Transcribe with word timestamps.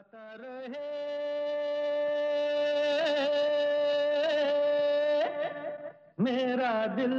गाता 0.00 0.36
रहे। 0.40 0.88
मेरा 6.20 6.86
दिल। 6.86 7.12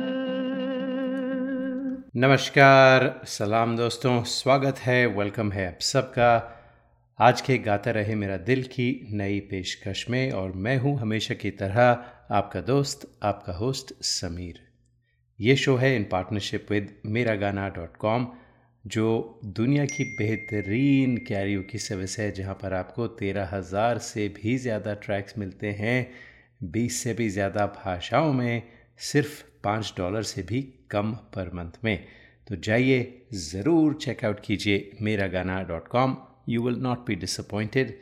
नमस्कार, 2.15 3.21
सलाम 3.25 3.77
दोस्तों, 3.77 4.23
स्वागत 4.23 4.79
है, 4.79 5.05
वेलकम 5.05 5.51
है 5.51 5.67
आप 5.67 5.79
सबका। 5.81 6.31
आज 7.19 7.41
के 7.41 7.57
गाता 7.57 7.91
रहे 7.91 8.15
मेरा 8.15 8.37
दिल 8.37 8.63
की 8.63 9.07
नई 9.11 9.39
पेशकश 9.39 10.05
में 10.09 10.31
और 10.31 10.51
मैं 10.51 10.77
हूँ 10.77 10.97
हमेशा 10.99 11.33
की 11.33 11.51
तरह 11.51 12.05
आपका 12.31 12.61
दोस्त, 12.61 13.19
आपका 13.23 13.53
होस्ट 13.53 13.93
समीर। 14.03 14.67
ये 15.39 15.55
शो 15.55 15.75
है 15.75 15.95
इन 15.95 16.03
पार्टनरशिप 16.03 16.67
विद 16.71 17.01
मेरा 17.05 17.35
गाना 17.35 17.69
डॉट 17.69 17.97
कॉम 17.97 18.31
जो 18.85 19.39
दुनिया 19.45 19.85
की 19.85 20.03
बेहतरीन 20.17 21.17
कैरियो 21.17 21.61
की 21.61 21.79
सर्विस 21.79 22.17
है, 22.19 22.31
जहाँ 22.31 22.53
पर 22.53 22.73
आपको 22.73 23.07
तेरह 23.07 23.49
हज़ार 23.53 23.97
से 23.97 24.27
भी 24.41 24.57
ज़्यादा 24.57 24.93
ट्रैक्स 24.93 25.37
मिलते 25.37 25.71
हैं, 25.71 26.11
बीस 26.63 27.01
से 27.03 27.13
भी 27.13 27.29
ज़्यादा 27.29 27.65
भाषाओं 27.75 28.31
में, 28.33 28.63
सिर्फ़ 28.99 29.43
पाँच 29.63 29.93
डॉलर 29.97 30.23
से 30.23 30.41
भी 30.43 30.61
कम 30.91 31.11
पर 31.35 31.51
मंथ 31.53 31.83
में। 31.83 32.05
तो 32.47 32.55
जाइए, 32.55 33.27
ज़रूर 33.33 33.93
चेकआउट 33.93 34.39
कीजिए 34.39 34.91
मेरा 35.01 35.27
गाना 35.27 35.61
dot 35.63 35.87
com. 35.87 36.17
You 36.49 36.63
will 36.63 36.75
not 36.75 37.05
be 37.07 37.15
disappointed 37.15 37.97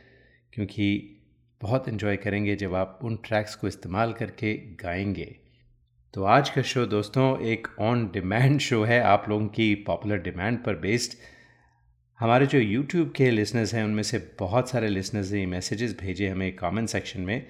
क्योंकि 0.54 1.16
बहुत 1.62 1.88
इन्जॉय 1.90 2.18
करेंगे 2.18 2.56
जब 2.56 2.74
आप 2.76 3.00
उन 3.04 3.16
ट्रैक्स 3.26 3.56
को 3.56 3.68
इस्तेमाल 3.68 4.14
करके 4.14 4.54
गाएँगे। 4.84 5.36
तो 6.14 6.24
आज 6.24 6.50
का 6.50 6.62
शो 6.62 6.86
दोस्तों, 6.86 7.40
एक 7.40 7.68
ऑन 7.80 8.10
डिमांड 8.14 8.60
शो 8.60 8.84
है, 8.84 9.00
आप 9.02 9.26
लोगों 9.30 9.48
की 9.48 9.76
पॉपुलर 9.76 10.18
डिमांड 10.18 10.58
पर 10.64 10.76
बेस्ड 10.76 11.12
हमारे 12.20 12.46
जो 12.46 12.60
यूट्यूब 12.60 13.12
के 13.16 13.30
लिसनर्स 13.32 13.74
हैं, 13.74 13.84
उनमें 13.84 14.04
से 14.04 14.18
बहुत 14.40 14.70
सारे 14.70 14.88
लिसनर्स 14.88 15.32
ने 15.32 15.46
मैसेजेस 15.46 15.96
भेजे 16.00 16.28
हमें 16.28 16.56
कमेंट 16.56 16.90
सेक्शन 16.90 17.22
में 17.22 17.42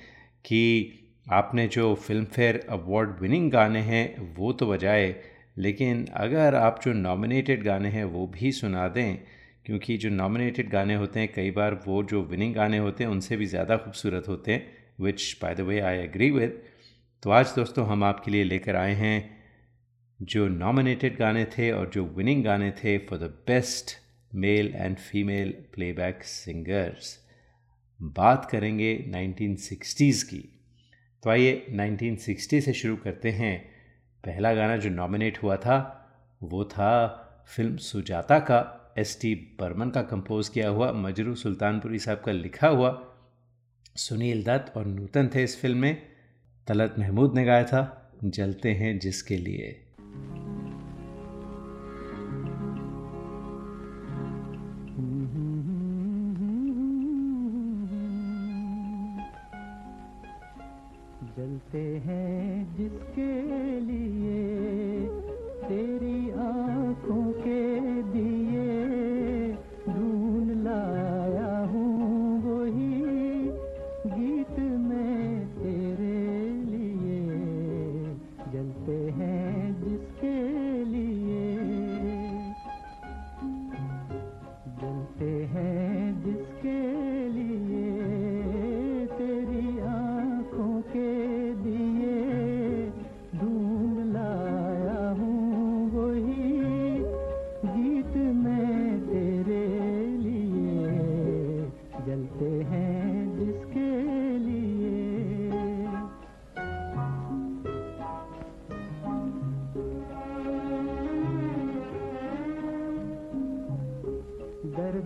कि 0.45 0.91
आपने 1.31 1.67
जो 1.67 1.94
फ़िल्म 1.95 2.25
फेयर 2.25 2.66
अवार्ड 2.70 3.09
विनिंग 3.22 3.52
गाने 3.52 3.80
हैं, 3.80 4.36
वो 4.36 4.52
तो 4.53 4.67
बजाए, 4.67 5.16
लेकिन 5.58 6.05
अगर 6.14 6.55
आप 6.55 6.81
जो 6.86 6.94
नॉमिनेटेड 6.94 7.64
गाने 7.64 7.89
हैं, 7.89 8.03
वो 8.03 8.28
भी 8.28 8.52
सुना 8.52 8.88
दें, 8.88 9.17
क्योंकि 9.66 9.98
जो 9.98 10.09
नॉमिनेटेड 10.09 10.70
गाने 10.70 10.95
होते 10.95 11.20
हैं, 11.20 11.31
कई 11.33 11.52
बार 11.52 11.80
वो 11.88 12.03
जो 12.03 12.22
विनिंग 12.23 12.55
गाने 12.55 12.78
होते 12.78 13.03
हैं, 13.03 13.11
उनसे 13.11 13.38
भी 13.38 13.45
ज़्यादा 13.45 13.78
खूबसूरत 13.78 14.28
होते 14.28 14.52
हैं 14.52 14.67
which 15.02 15.38
by 15.42 15.55
the 15.55 15.61
way 15.61 15.80
I 15.80 15.98
agree 15.98 16.31
with 16.31 16.61
तो 17.23 17.30
आज 17.30 17.53
दोस्तों 17.56 17.88
हम 17.88 18.03
आपके 18.03 18.31
लिए 18.31 18.44
लेकर 18.44 18.75
आए 18.75 18.94
हैं 18.94 19.44
जो 20.22 20.48
नॉमिनेटेड 20.48 21.17
गाने 21.17 21.45
थे 21.45 21.72
और 21.72 21.89
जो 21.89 22.06
विनिंग 22.06 22.44
गाने 22.44 22.72
थे 22.72 22.98
for 22.98 23.20
the 23.20 23.23
best 23.23 23.92
male 24.36 24.73
and 24.76 24.98
female 24.98 25.52
playback 25.73 26.23
singers 26.23 27.28
बात 28.02 28.50
करेंगे 28.52 29.06
1960s 29.09 30.23
की। 30.23 30.59
तो 31.23 31.30
आइए 31.30 31.66
1960 31.70 32.61
से 32.61 32.73
शुरू 32.73 32.95
करते 32.95 33.31
हैं। 33.31 33.72
पहला 34.26 34.54
गाना 34.54 34.78
जो 34.78 34.89
नॉमिनेट 34.89 35.44
हुआ 35.44 35.58
था, 35.58 36.09
वो 36.44 36.66
था 36.66 37.16
फ़िल्म 37.56 37.78
सुजाता 37.78 38.39
का 38.39 38.94
एस 38.98 39.20
टी 39.22 39.36
बर्मन 39.36 39.89
का 39.89 40.02
कंपोज 40.02 40.50
किया 40.50 40.70
हुआ, 40.70 40.92
मजरू 40.92 41.36
सुल्तानपुरी 41.36 42.00
साहब 42.00 42.22
का 42.26 42.31
लिखा 42.31 42.67
हुआ। 42.67 43.16
सुनील 43.95 44.44
दत्त 44.44 44.78
और 44.78 44.86
नूतन 44.86 45.30
थे 45.36 45.44
इस 45.44 45.61
फ़िल्म 45.61 45.78
में। 45.78 46.19
तलत 46.70 46.95
महमूद 47.00 47.36
ने 47.36 47.45
गाया 47.45 47.64
था 47.64 48.12
जलते 48.23 48.73
हैं 48.73 49.00
जिसके 49.00 49.38
लिए। 49.38 49.89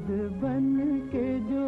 बन 0.10 0.66
के 1.12 1.28
जो 1.40 1.63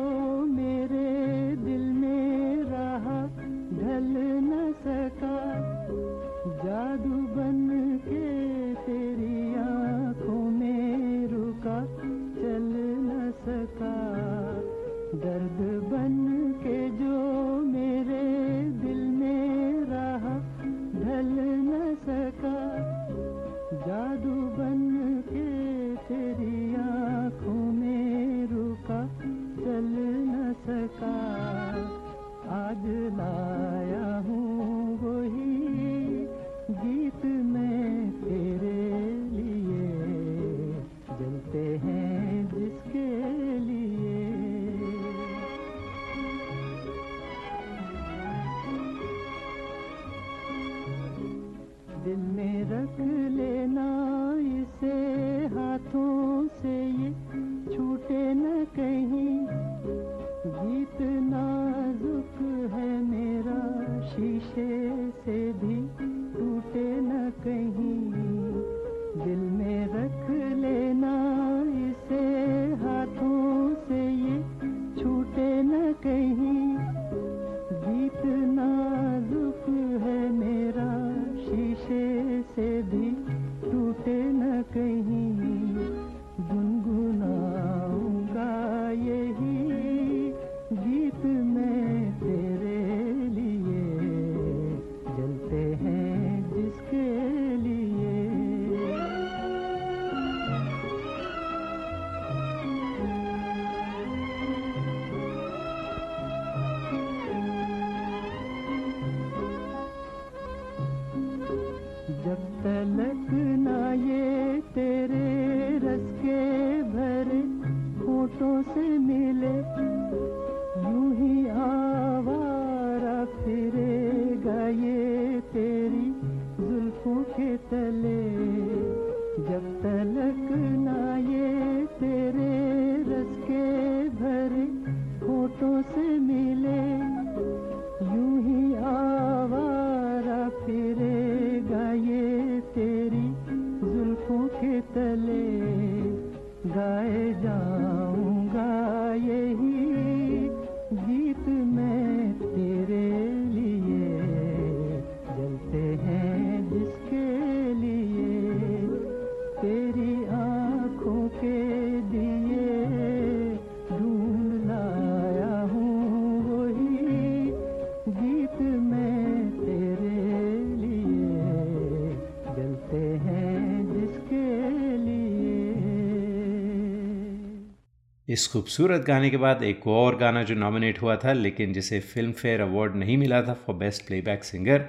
इस 178.35 178.47
खूबसूरत 178.51 179.01
गाने 179.01 179.29
के 179.29 179.37
बाद 179.37 179.61
एक 179.63 179.85
और 179.87 180.15
गाना 180.17 180.41
जो 180.43 180.55
नॉमिनेट 180.55 181.01
हुआ 181.01 181.15
था, 181.15 181.33
लेकिन 181.33 181.73
जिसे 181.73 181.99
फ़िल्म 181.99 182.31
फेयर 182.31 182.61
अवार्ड 182.61 182.95
नहीं 182.95 183.15
मिला 183.17 183.41
था 183.41 183.53
फॉर 183.53 183.75
बेस्ट 183.75 184.05
प्लेबैक 184.07 184.43
सिंगर 184.43 184.85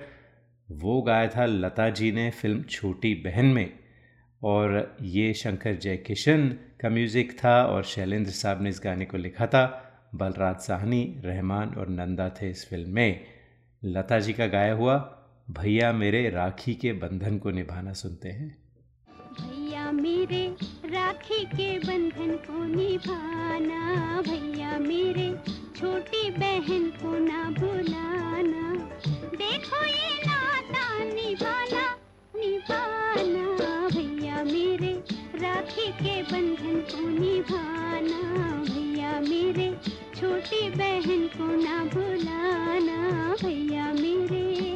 वो 0.69 1.01
गाया 1.03 1.29
था 1.29 1.45
लता 1.47 1.89
जी 1.91 2.11
ने 2.13 2.29
फ़िल्म 2.31 2.63
छोटी 2.71 3.13
बहन 3.27 3.47
में। 3.47 3.73
और 4.43 4.97
ये 5.03 5.33
शंकर 5.35 5.77
जयकिशन 5.77 6.49
का 6.81 6.89
म्यूज़िक 6.89 7.33
था 7.45 7.55
और 7.67 7.85
शैलेंद्र 7.85 8.33
साहब 8.33 8.63
ने 8.63 8.69
इस 8.69 8.81
गाने 8.85 9.05
को 9.05 9.17
लिखा 9.17 9.47
था, 9.47 9.65
बलराज 10.15 10.57
साहनी, 10.57 11.05
रहमान 11.25 11.75
और 11.79 11.89
नंदा 11.89 12.29
थे 12.41 12.51
इस 12.51 12.69
फ़िल्म 12.71 12.91
में। 12.91 13.21
लता 13.83 14.19
जी 14.19 14.33
का 14.33 14.47
गाया 14.49 14.73
हुआ, 14.73 14.99
भैया 15.51 15.93
मेरे 15.93 16.29
राखी 16.31 16.75
के 16.75 16.93
बंधन 16.99 17.39
को 17.39 17.51
निभाना 17.51 17.93
सुनते 17.93 18.29
हैं। 18.29 18.57
भैया 19.41 19.91
मेरे 19.93 20.47
राखी 20.87 21.45
के 21.45 21.79
बंधन 21.79 22.26
को 22.37 22.65
निभाना, 22.65 24.23
भैया 24.23 24.79
मेरे, 24.79 25.29
छोटी 25.77 26.31
बहन 26.31 26.91
को 27.03 27.19
ना 27.19 27.51
भुलाना 27.51 28.75
देखो 29.37 29.85
ये 29.85 30.21
नाता 30.27 31.05
निभाना 31.05 31.85
निभाना, 32.37 33.45
भैया 33.89 34.45
मेरे, 34.45 34.93
राखी 35.35 35.89
के 35.93 36.23
बंधन 36.23 36.81
को 36.91 37.09
निभाना। 37.09 38.23
भैया 38.65 39.21
मेरे, 39.21 39.71
छोटी 40.17 40.71
बहन 40.71 41.27
को 41.37 41.55
ना 41.65 41.85
भुलाना 41.85 43.37
भैया 43.43 43.93
मेरे। 43.93 44.76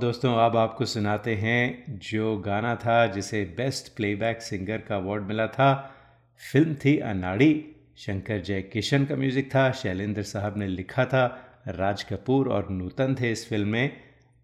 दोस्तों, 0.00 0.34
अब 0.36 0.56
आपको 0.56 0.84
सुनाते 0.84 1.34
हैं 1.34 1.98
जो 2.02 2.36
गाना 2.36 2.74
था 2.76 3.06
जिसे 3.06 3.44
बेस्ट 3.56 3.96
प्लेबैक 3.96 4.42
सिंगर 4.42 4.78
का 4.78 4.96
अवार्ड 4.96 5.22
मिला 5.22 5.46
था। 5.46 5.94
फ़िल्म 6.52 6.74
थी 6.74 6.98
अनाड़ी, 6.98 7.76
शंकर 7.96 8.40
जय 8.40 8.62
किशन 8.62 9.04
का 9.04 9.16
म्यूज़िक 9.16 9.48
था, 9.54 9.70
शैलेंद्र 9.72 10.22
साहब 10.22 10.58
ने 10.58 10.66
लिखा 10.66 11.04
था, 11.04 11.26
राज 11.68 12.02
कपूर 12.02 12.48
और 12.48 12.70
नूतन 12.70 13.16
थे 13.20 13.32
इस 13.32 13.48
फ़िल्म 13.48 13.68
में 13.68 13.96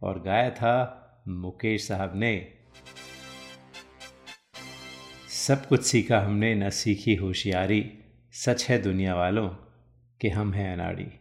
और 0.02 0.23
गाया 0.23 0.50
था 0.50 1.25
मुकेश 1.28 1.88
साहब 1.88 2.12
ने। 2.16 2.52
सब 5.28 5.66
कुछ 5.66 5.82
सीखा 5.82 6.21
हमने, 6.21 6.54
न 6.54 6.71
सीखी 6.71 7.14
होशियारी। 7.14 7.85
सच 8.32 8.66
है 8.68 8.82
दुनिया 8.82 9.14
वालों 9.14 9.49
कि 10.21 10.28
हम 10.28 10.52
हैं 10.52 10.73
अनाड़ी। 10.73 11.12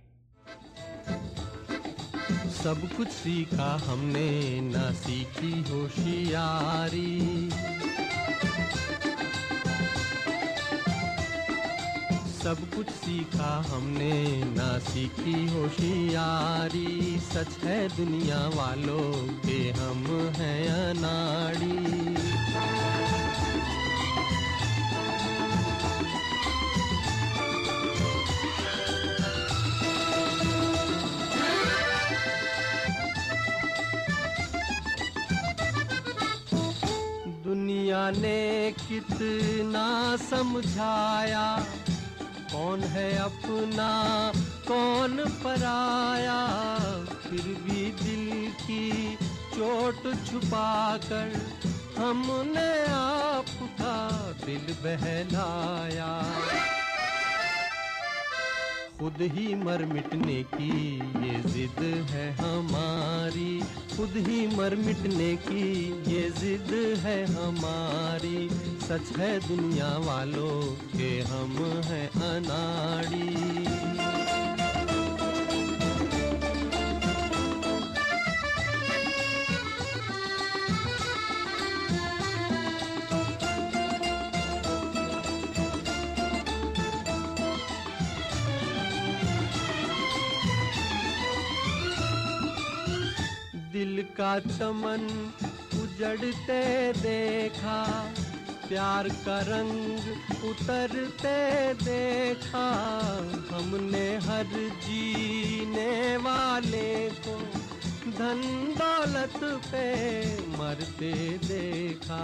सब 2.64 2.98
कुछ 2.98 3.08
सीखा 3.08 3.82
हमने, 3.86 4.62
ना 4.62 4.92
सीखी 4.92 5.62
होशियारी। 5.62 7.50
सब 12.44 12.58
कुछ 12.76 12.90
सीखा 12.90 13.66
हमने, 13.70 14.44
ना 14.46 14.80
सीखी 14.80 15.48
होशियारी। 15.48 17.20
सच 17.20 17.64
है 17.64 17.88
दुनिया 17.88 18.48
वालों 18.48 19.34
के 19.38 19.72
हम 19.72 20.06
हैं 20.36 20.68
अनाड़ी। 20.70 22.12
दुनिया 37.92 38.10
ने 38.12 38.72
कितना 38.72 40.16
समझाया। 40.16 41.66
कौन 42.54 42.80
है 42.80 43.18
अपना, 43.18 43.90
कौन 44.68 45.18
पराया। 45.44 46.40
फिर 47.24 47.42
भी 47.42 47.84
दिल 47.92 48.52
की 48.52 49.16
चोट 49.56 50.16
छुपाकर 50.26 51.28
हमने 51.98 52.72
आपका 52.94 53.98
दिल 54.46 54.76
बहलाया। 54.84 56.12
खुद 59.02 59.16
ही 59.22 59.56
मर 59.56 59.86
मिटने 59.86 60.44
की 60.44 60.96
ये 60.98 61.50
जिद 61.50 61.84
है 62.10 62.34
हमारी। 62.34 63.62
खुद 63.98 64.14
ही 64.18 64.48
मर 64.48 64.76
मिटने 64.76 65.36
की 65.36 65.90
ये 66.14 66.30
जिद 66.30 66.98
है 67.00 67.26
हमारी। 67.26 68.50
सच 68.82 69.18
है 69.18 69.48
दुनिया 69.48 69.98
वालों 69.98 70.76
के 71.00 71.22
हम 71.22 71.58
हैं 71.84 72.10
अनाड़ी। 72.10 73.91
का 94.02 94.40
चमन 94.40 95.32
उजड़ते 95.82 96.94
देखा, 96.94 98.14
प्यार 98.68 99.10
का 99.10 99.40
रंग 99.40 100.44
उतरते 100.44 101.74
देखा। 101.74 102.68
हमने 103.52 104.18
हर 104.18 104.46
जीने 104.86 106.18
वाले 106.18 107.10
को 107.10 107.38
धन 108.12 108.42
दौलत 108.78 109.40
पे 109.44 109.88
मरते 110.58 111.14
देखा। 111.38 112.22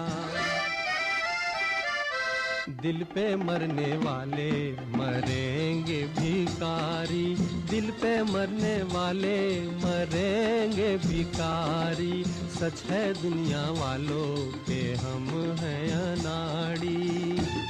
दिल 2.69 3.03
पे 3.03 3.35
मरने 3.35 3.91
वाले 3.97 4.71
मरेंगे 4.71 6.01
भिकारी 6.17 7.35
दिल 7.69 7.91
पे 7.91 8.11
मरने 8.23 8.75
वाले 8.83 9.37
मरेंगे 9.61 10.97
भिकारी 10.97 12.23
सच 12.59 12.83
है 12.89 13.13
दुनिया 13.13 13.63
वालों 13.71 14.35
के 14.67 14.81
हम 14.95 15.29
हैं 15.59 15.91
अनाड़ी। 15.93 17.66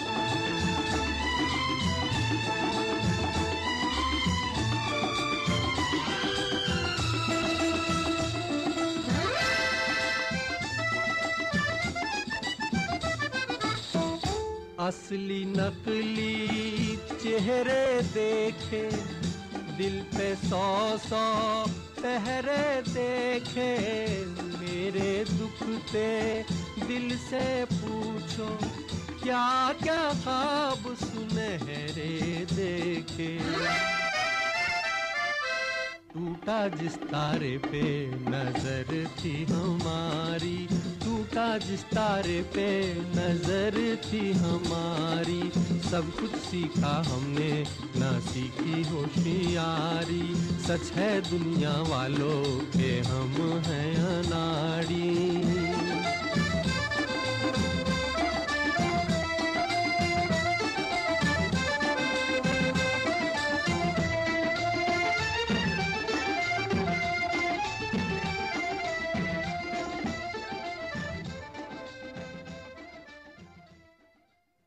असली 14.87 15.43
नकली 15.45 16.95
चेहरे 17.21 17.85
देखे, 18.13 18.83
दिल 19.77 19.97
पे 20.13 20.27
सौ 20.37 20.67
सौ 21.05 21.23
पहरे 21.99 22.65
देखे। 22.87 23.71
मेरे 24.53 25.11
दुखते 25.29 26.07
दिल 26.81 27.17
से 27.19 27.43
पूछो, 27.73 28.47
क्या 29.23 29.45
क्या 29.83 30.01
ख्वाब 30.23 30.93
सुनहरे 31.03 32.45
देखे। 32.53 33.31
टूटा 36.13 36.67
जिस 36.77 36.95
तारे 37.05 37.57
पे 37.65 37.85
नज़र 38.27 39.05
थी 39.17 39.35
हमारी 39.45 40.57
टूटा 41.17 41.57
जिस 41.57 41.83
तारे 41.83 42.41
पे 42.55 42.93
नज़र 42.93 43.77
थी 44.05 44.31
हमारी, 44.31 45.51
सब 45.89 46.11
कुछ 46.19 46.31
सीखा 46.31 47.03
हमने, 47.07 47.65
ना 47.97 48.19
सीखी 48.19 48.83
होशियारी। 48.83 50.35
सच 50.67 50.91
है 50.91 51.21
दुनिया 51.21 51.73
वालों 51.81 52.43
के 52.69 52.91
हम 52.99 53.33
हैं 53.65 53.95
अनाड़ी। 53.97 55.56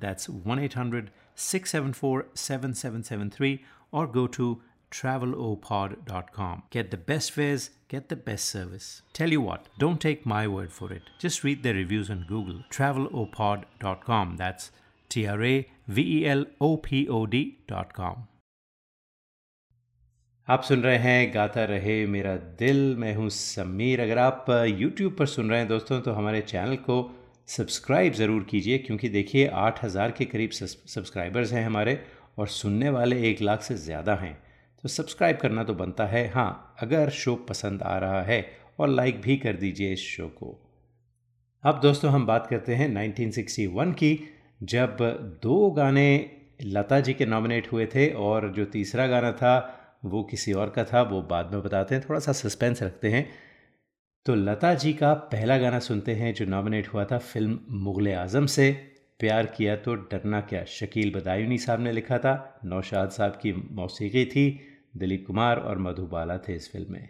That's 0.00 0.28
1 0.28 0.58
800 0.58 1.10
674 1.34 2.26
7773 2.34 3.64
or 3.92 4.06
go 4.06 4.26
to 4.28 4.62
travelopod.com. 4.90 6.62
Get 6.70 6.90
the 6.90 6.96
best 6.96 7.32
fares, 7.32 7.70
get 7.88 8.08
the 8.08 8.16
best 8.16 8.46
service. 8.46 9.02
Tell 9.12 9.30
you 9.30 9.40
what, 9.40 9.68
don't 9.78 10.00
take 10.00 10.26
my 10.26 10.46
word 10.48 10.72
for 10.72 10.92
it. 10.92 11.02
Just 11.18 11.44
read 11.44 11.62
their 11.62 11.74
reviews 11.74 12.10
on 12.10 12.24
Google. 12.28 12.64
Travelopod.com. 12.70 14.36
That's 14.36 14.70
T 15.10 15.26
R 15.26 15.42
A 15.42 15.66
V 15.88 16.02
E 16.18 16.26
L 16.26 16.44
O 16.60 16.76
P 16.76 17.06
O 17.08 17.26
D.com. 17.26 18.26
आप 20.48 20.62
सुन 20.62 20.82
रहे 20.82 20.96
हैं 20.98 21.34
गाता 21.34 21.64
रहे 21.64 21.94
मेरा 22.12 22.34
दिल 22.60 22.78
मैं 22.98 23.14
हूं 23.14 23.28
समीर 23.28 24.00
अगर 24.00 24.18
आप 24.18 24.46
YouTube 24.80 25.16
पर 25.18 25.26
सुन 25.26 25.50
रहे 25.50 25.58
हैं 25.58 25.68
दोस्तों 25.68 26.00
तो 26.02 26.12
हमारे 26.12 26.40
चैनल 26.52 26.76
को 26.76 26.96
सब्सक्राइब 27.49 28.13
ज़रूर 28.13 28.43
कीजिए, 28.43 28.77
क्योंकि 28.77 29.09
देखिए 29.09 29.47
आठ 29.47 29.83
हज़ार 29.83 30.11
के 30.11 30.25
करीब 30.25 30.51
सब्सक्राइबर्स 30.51 31.51
हैं 31.53 31.65
हमारे 31.65 31.99
और 32.37 32.47
सुनने 32.49 32.89
वाले 32.89 33.21
एक 33.29 33.41
लाख 33.41 33.61
से 33.61 33.75
ज़्यादा 33.77 34.15
हैं। 34.15 34.33
तो 34.83 34.89
सब्सक्राइब 34.89 35.37
करना 35.37 35.63
तो 35.63 35.73
बनता 35.73 36.05
है। 36.05 36.27
हाँ 36.29 36.75
अगर 36.81 37.09
शो 37.11 37.35
पसंद 37.49 37.81
आ 37.83 37.97
रहा 37.97 38.21
है 38.23 38.45
और 38.79 38.89
लाइक 38.89 39.21
भी 39.21 39.37
कर 39.37 39.53
दीजिए 39.55 39.91
इस 39.93 40.07
शो 40.07 40.27
को। 40.37 40.59
अब 41.63 41.79
दोस्तों 41.81 42.11
हम 42.11 42.25
बात 42.25 42.47
करते 42.47 42.75
हैं 42.75 42.89
1961 42.89 43.93
की, 43.93 44.19
जब 44.63 44.97
दो 45.43 45.69
गाने 45.71 46.31
लता 46.63 46.99
जी 46.99 47.13
के 47.13 47.25
नॉमिनेट 47.25 47.71
हुए 47.71 47.85
थे 47.85 48.07
और 48.09 48.51
जो 48.53 48.65
तीसरा 48.67 49.07
गाना 49.07 49.31
था, 49.33 49.55
वो 50.05 50.23
किसी 50.23 50.53
और 50.53 50.69
का 50.69 50.83
था, 50.83 51.01
वो 51.01 51.21
बाद 51.23 51.53
में 51.53 51.61
बताते 51.63 51.95
हैं। 51.95 52.03
थोड़ा 52.09 52.19
सा 52.19 52.31
सस्पेंस 52.33 52.83
रखते 52.83 53.09
हैं। 53.09 53.27
तो 54.25 54.35
लता 54.35 54.73
जी 54.73 54.93
का 54.93 55.13
पहला 55.13 55.57
गाना 55.57 55.79
सुनते 55.79 56.13
हैं, 56.15 56.33
जो 56.33 56.45
नॉमिनेट 56.45 56.87
हुआ 56.87 57.05
था 57.05 57.17
फ़िल्म 57.17 57.59
मुग़ल 57.69 58.13
आज़म 58.13 58.45
से। 58.45 58.71
प्यार 59.19 59.45
किया 59.45 59.75
तो 59.75 59.95
डरना 59.95 60.41
क्या, 60.41 60.63
शकील 60.63 61.13
बदायूनी 61.13 61.57
साहब 61.57 61.79
ने 61.79 61.91
लिखा 61.91 62.17
था। 62.17 62.59
नौशाद 62.65 63.09
साहब 63.09 63.31
की 63.31 63.53
मौसीकी 63.71 64.25
थी। 64.25 64.59
दिलीप 64.97 65.23
कुमार 65.27 65.59
और 65.59 65.77
मधुबाला 65.77 66.37
थे 66.37 66.55
इस 66.55 66.71
फ़िल्म 66.71 66.93
में। 66.93 67.09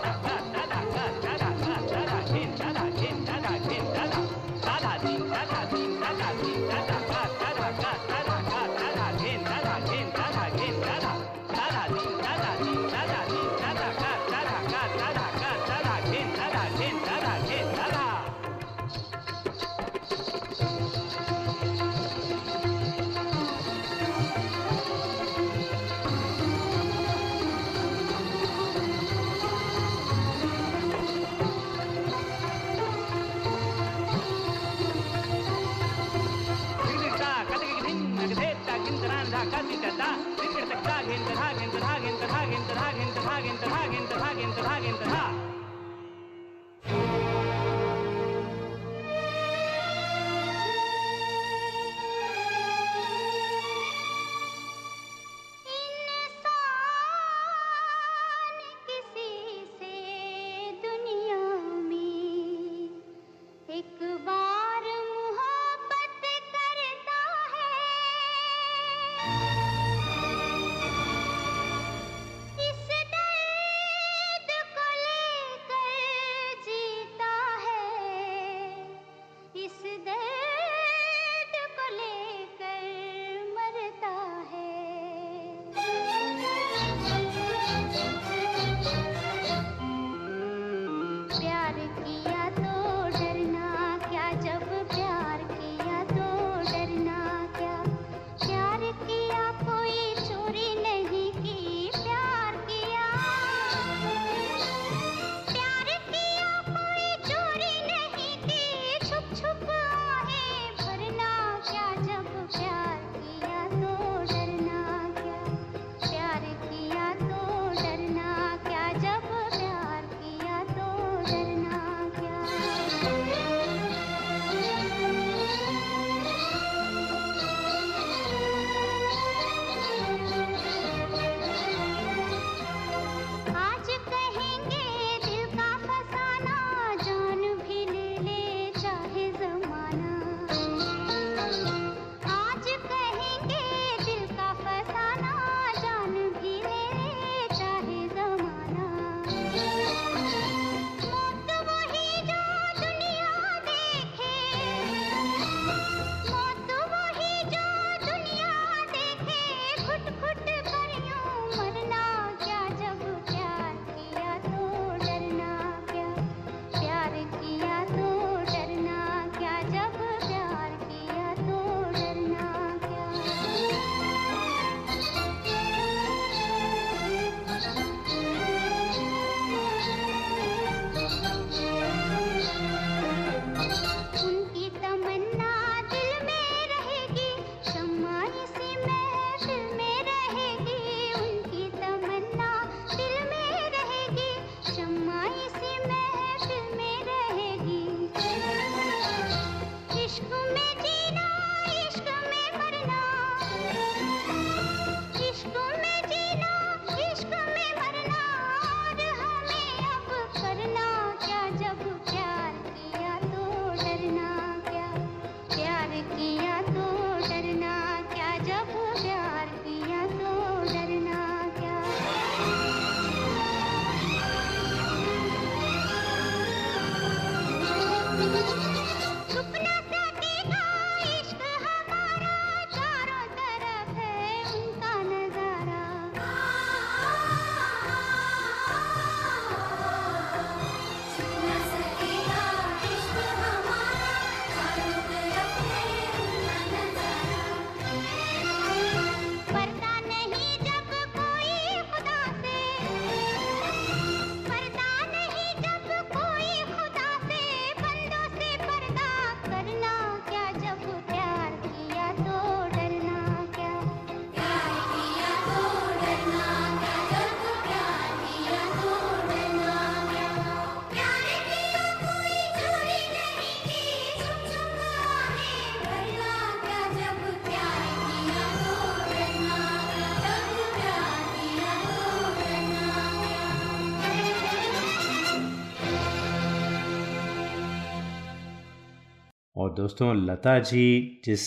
और 289.71 289.77
दोस्तों, 289.77 290.15
लता 290.17 290.57
जी 290.59 290.85
जिस 291.25 291.43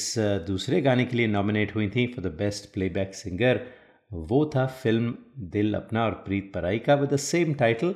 दूसरे 0.46 0.80
गाने 0.80 1.04
के 1.04 1.16
लिए 1.16 1.26
नॉमिनेट 1.26 1.74
हुई 1.74 1.88
थी 1.90 2.06
for 2.06 2.24
the 2.24 2.28
best 2.34 2.72
playback 2.74 3.14
singer 3.14 3.60
वो 4.10 4.38
था 4.54 4.64
फ़िल्म 4.82 5.14
दिल 5.52 5.74
अपना 5.74 6.04
और 6.04 6.12
प्रीत 6.26 6.50
पराई 6.54 6.78
का 6.78 6.94
विद 6.94 7.12
द 7.12 7.16
सेम 7.16 7.52
टाइटल 7.54 7.94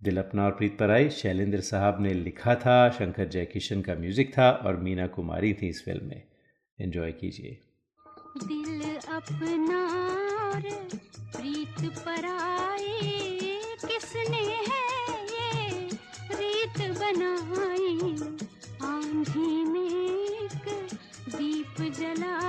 दिल 0.00 0.18
अपना 0.18 0.44
और 0.44 0.50
प्रीत 0.52 0.76
पराई। 0.78 1.08
शैलेंद्र 1.10 1.60
साहब 1.60 2.02
ने 2.02 2.12
लिखा 2.14 2.54
था, 2.56 2.76
शंकर 2.90 3.28
जयकिशन 3.28 3.80
का 3.82 3.94
म्यूज़िक 3.94 4.32
था 4.32 4.50
और 4.66 4.76
मीना 4.78 5.06
कुमारी 5.16 5.52
थी 5.54 5.68
इस 5.68 5.84
फ़िल्म 5.84 6.08
में। 6.08 6.22
एंजॉय 6.78 7.12
कीजिए। 7.12 7.56
दिल 8.44 8.82
अपना 9.14 9.80
और 10.42 10.60
प्रीत 11.32 11.90
पराई, 12.00 12.88
किसने 13.86 14.44
है 14.68 14.84
ये 15.32 15.88
रीत 16.34 16.78
बनाई? 17.00 18.15
आंधी 19.06 19.64
में 19.64 19.88
एक 19.88 20.66
दीप 21.36 21.80
जलाया 21.98 22.45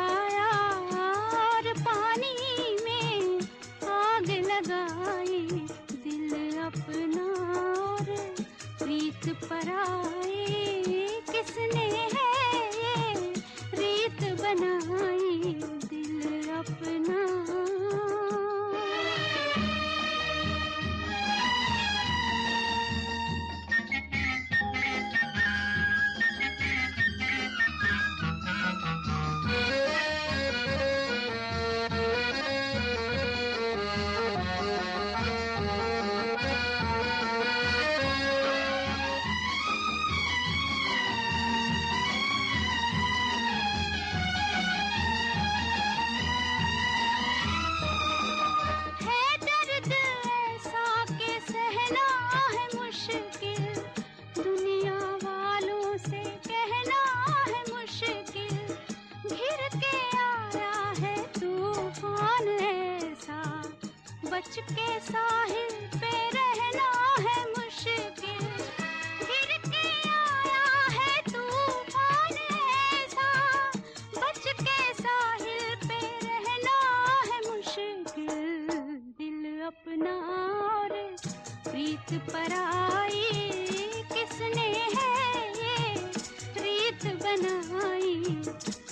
बनाई। 87.43 88.86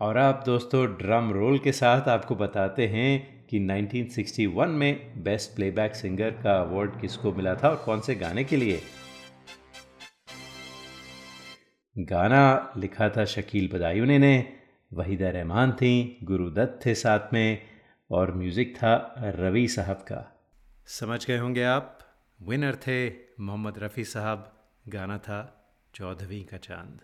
और 0.00 0.08
और 0.08 0.16
अब 0.16 0.42
दोस्तों 0.46 0.86
ड्रम 0.86 1.32
रोल 1.32 1.58
के 1.58 1.72
साथ 1.72 2.08
आपको 2.08 2.34
बताते 2.34 2.86
हैं 2.86 3.46
कि 3.46 3.58
1961 3.66 4.66
में 4.66 5.22
बेस्ट 5.22 5.56
प्लेबैक 5.56 5.94
सिंगर 5.94 6.30
का 6.30 6.60
अवार्ड 6.60 7.00
किसको 7.00 7.32
मिला 7.32 7.54
था 7.54 7.68
और 7.68 7.76
कौन 7.76 8.00
से 8.00 8.14
गाने 8.14 8.44
के 8.44 8.56
लिए? 8.56 8.82
गाना 11.98 12.72
लिखा 12.76 13.08
था 13.08 13.24
शकील 13.24 13.70
बदायूनी 13.74 14.18
ने। 14.18 14.52
वहीदा 14.92 15.30
रहमान 15.30 15.72
थी 15.72 16.18
गुरुदत्त 16.24 16.80
थे 16.86 16.94
साथ 16.94 17.32
में 17.32 17.62
और 18.10 18.34
म्यूज़िक 18.34 18.76
था 18.76 19.14
रवि 19.18 19.68
साहब 19.68 19.96
का। 19.96 20.20
समझ 20.86 21.26
गए 21.26 21.38
होंगे 21.38 21.62
आप 21.62 21.98
विनर 22.42 22.76
थे 22.76 23.08
मोहम्मद 23.40 23.78
रफ़ी 23.78 24.04
साहब 24.04 24.52
गाना 24.88 25.18
था 25.18 25.40
चौदहवीं 25.94 26.44
का 26.44 26.56
चाँद। 26.56 27.00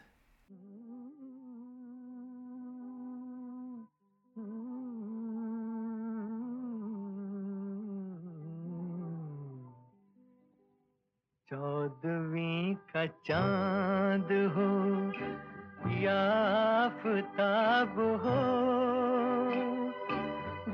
चौदवी 11.49 12.75
का 12.75 13.07
चाँद 13.07 14.33
हो 14.57 14.68
या 15.87 16.20
आफताब 16.85 17.94
हो, 18.23 18.40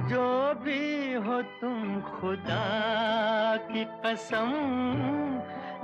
जो 0.08 0.54
भी 0.54 1.14
हो 1.14 1.40
तुम 1.60 2.00
खुदा 2.00 2.66
की 3.70 3.84
कसम 4.04 4.52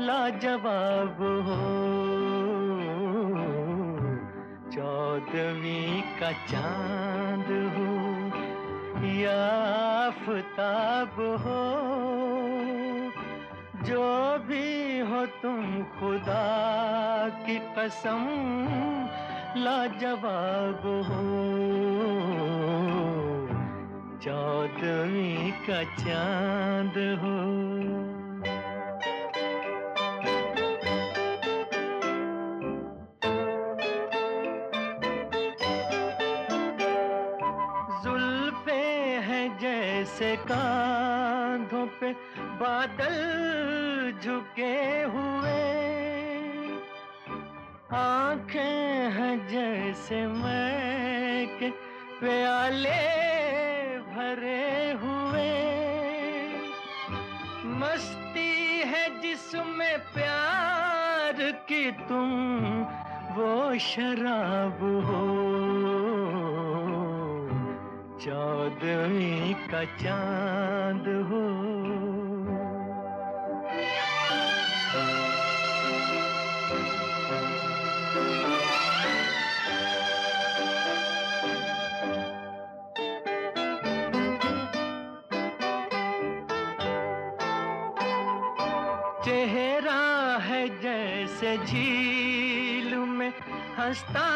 लाजवाब 0.01 1.23
हो। 1.47 1.61
चौदवी 4.71 6.01
का 6.21 6.33
चाँद 6.47 7.49
हो 7.77 7.93
या 9.07 9.39
आफताब 10.07 11.21
हो, 11.45 11.61
जो 13.83 14.05
भी 14.39 14.99
हो 15.01 15.27
तुम 15.43 15.83
खुदा 15.99 16.45
की 17.47 17.59
कसम 17.79 18.25
लाजवाब 19.87 20.83
हो। 21.09 21.23
चौदवी 24.19 25.51
का 25.67 25.83
चाँद 25.95 26.97
हो। 27.23 27.37
जुल्फे 38.03 38.83
है 39.29 39.43
जैसे 39.59 40.37
कांधों 40.37 41.87
पे 42.01 42.13
बादल 42.61 43.19
झुके 44.25 44.75
हुए। 45.15 45.86
आँखें 47.97 49.11
हैं 49.11 49.49
जैसे 49.49 50.27
मैं 50.27 50.67
प्याले 52.21 53.07
भरे 53.99 54.93
हुए। 54.93 55.53
मस्ती 57.65 58.79
है 58.79 59.21
जिसमें 59.21 59.99
प्यार 59.99 61.53
की 61.53 61.93
तुम, 61.93 62.53
वो 63.37 63.79
शराब 63.79 64.79
हो। 65.05 65.23
चौदवी 68.19 69.55
का 69.55 69.85
चाँद 69.85 71.09
हो। 71.31 72.06
हंसता 93.87 94.29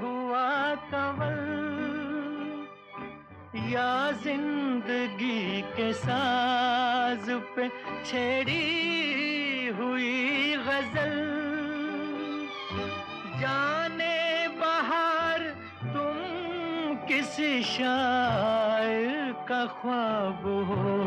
हुआ 0.00 0.46
कंवल। 0.90 1.36
या 3.72 3.92
ज़िंदगी 4.22 5.60
के 5.76 5.92
साज 5.92 7.30
पे 7.54 7.68
छेड़ी 8.04 9.68
हुई 9.78 10.56
गज़ल। 10.66 11.14
जाने 13.40 14.18
बाहर 14.58 15.46
तुम 15.94 16.96
किसी 17.06 17.62
शायर 17.62 19.32
का 19.48 19.64
ख्वाब 19.78 20.42
हो। 20.70 20.98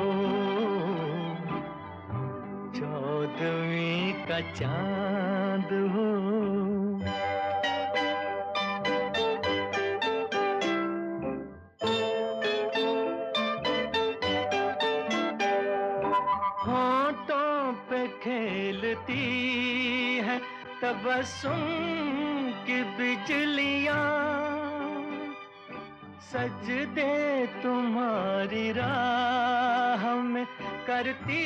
चौदवी 2.79 4.11
का 4.29 4.39
चाँद 4.53 5.73
हो। 5.95 6.62
तबस्सुम 21.03 21.63
की 22.65 22.83
बिजलियाँ 22.83 24.03
सजदे 26.21 27.47
तुम्हारी 27.63 28.71
राह 28.71 30.15
में 30.15 30.45
करती 30.87 31.43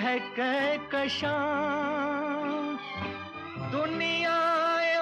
है 0.00 0.18
कहकशां। 0.18 1.38
दुनिया 3.70 4.40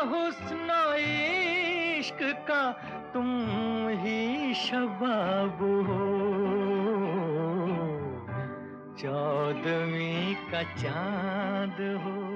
हुस्न 0.05 0.69
इश्क 0.99 2.19
का 2.23 2.73
तुम 3.15 3.29
ही 3.89 4.55
शबाब 4.55 5.59
हो। 5.89 6.05
चौदवी 8.99 10.35
का 10.35 10.63
चाँद 10.63 11.81
हो। 12.05 12.36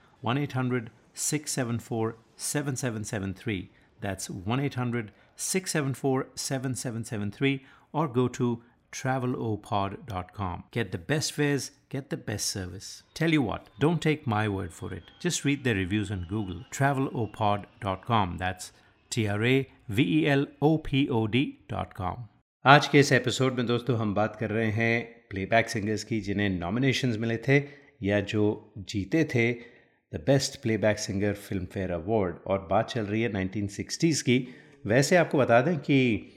1 0.22 0.38
800 0.38 0.90
674 1.14 2.16
7773. 2.36 3.70
That's 4.00 4.28
1 4.30 4.60
800 4.60 5.12
674 5.36 6.26
7773 6.34 7.64
or 7.92 8.08
go 8.08 8.28
to 8.28 8.62
travelopod.com. 8.92 10.64
Get 10.70 10.92
the 10.92 10.98
best 10.98 11.32
fares, 11.32 11.70
get 11.88 12.10
the 12.10 12.16
best 12.16 12.46
service. 12.46 13.02
Tell 13.14 13.30
you 13.30 13.42
what, 13.42 13.68
don't 13.78 14.00
take 14.00 14.26
my 14.26 14.48
word 14.48 14.72
for 14.72 14.92
it. 14.92 15.04
Just 15.20 15.44
read 15.44 15.64
their 15.64 15.74
reviews 15.74 16.10
on 16.10 16.26
Google. 16.28 16.64
Travelopod.com. 16.70 18.38
That's 18.38 18.72
T 19.10 19.28
R 19.28 19.44
A 19.44 19.68
V 19.88 20.02
E 20.02 20.26
L 20.28 20.46
O 20.62 20.78
P 20.78 21.08
O 21.08 21.26
D.com. 21.26 22.28
आज 22.66 22.86
के 22.88 22.98
इस 22.98 23.12
episode 23.12 23.56
में 23.56 23.66
दोस्तों 23.66 23.96
हम 23.98 24.14
बात 24.14 24.36
कर 24.36 24.50
रहे 24.50 24.70
हैं 24.70 25.26
प्लेबैक 25.30 25.68
सिंगर्स 25.68 26.04
की 26.04 26.20
जिन्हें 26.20 26.48
नॉमिनेशंस 26.50 27.16
मिले 27.16 27.36
थे 27.48 27.58
या 28.02 28.20
जो 28.32 28.44
जीते 28.78 29.24
थे 29.34 29.46
the 30.13 30.17
best 30.17 30.61
playback 30.61 30.99
singer 30.99 31.33
Filmfare 31.65 31.91
award. 31.91 32.35
और 32.47 32.67
बात 32.71 32.89
चल 32.89 33.01
रही 33.01 33.21
है 33.21 33.31
1960s 33.31 34.21
की। 34.21 34.47
वैसे 34.85 35.15
आपको 35.15 35.37
बता 35.37 35.61
दें 35.61 35.77
कि 35.77 36.27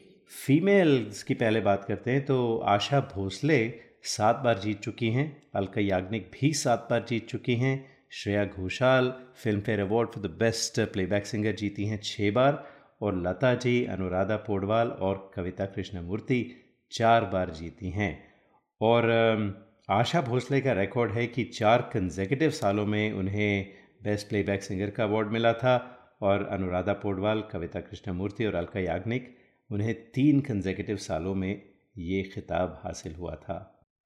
फीमेल्स 0.46 1.22
की 1.22 1.34
पहले 1.34 1.60
बात 1.60 1.84
करते 1.84 2.10
हैं 2.10 2.24
तो 2.24 2.58
आशा 2.58 3.00
भोसले 3.00 3.74
सात 4.02 4.36
बार 4.36 4.58
जीत 4.58 4.80
चुकी 4.80 5.10
हैं। 5.10 5.42
अलका 5.54 5.80
याग्निक 5.80 6.30
भी 6.34 6.52
सात 6.52 6.86
बार 6.90 7.06
जीत 7.08 7.26
चुकी 7.28 7.54
हैं। 7.54 7.96
Shreya 8.12 8.44
Ghoshal 8.44 9.14
Filmfare 9.60 9.80
award 9.80 10.08
for 10.08 10.26
the 10.26 10.30
best 10.30 10.80
playback 10.80 11.26
singer 11.26 11.52
जीती 11.52 11.86
हैं 11.86 12.00
छः 12.04 12.32
बार। 12.32 12.68
और 13.02 13.22
लता 13.22 13.54
जी, 13.54 13.84
अनुराधा 13.84 14.36
पोडवाल 14.36 14.88
और 14.88 15.30
कविता 15.34 15.66
कृष्णमूर्ति 15.66 16.56
चार 16.90 17.24
बार 17.24 17.50
जीती 17.50 17.90
हैं। 17.90 18.34
और 18.80 19.63
आशा 19.88 20.20
भोसले 20.20 20.60
का 20.60 20.72
रिकॉर्ड 20.72 21.12
है 21.12 21.26
कि 21.26 21.42
चार 21.44 21.82
कंजेकेटिव 21.92 22.50
सालों 22.50 22.84
में 22.86 23.12
उन्हें 23.12 23.66
बेस्ट 24.02 24.28
प्लेबैक 24.28 24.62
सिंगर 24.62 24.90
का 24.90 25.04
अवार्ड 25.04 25.28
मिला 25.28 25.52
था 25.52 25.74
और 26.22 26.46
अनुराधा 26.46 26.92
पोडवाल, 26.92 27.42
कविता 27.52 27.80
कृष्णमूर्ति 27.80 28.46
और 28.46 28.54
अलका 28.54 28.80
याग्निक, 28.80 29.28
उन्हें 29.70 29.94
तीन 30.10 30.40
कंजेकेटिव 30.40 30.96
सालों 30.96 31.34
में 31.34 31.62
ये 31.98 32.22
खिताब 32.34 32.80
हासिल 32.84 33.14
हुआ 33.14 33.34
था। 33.34 33.58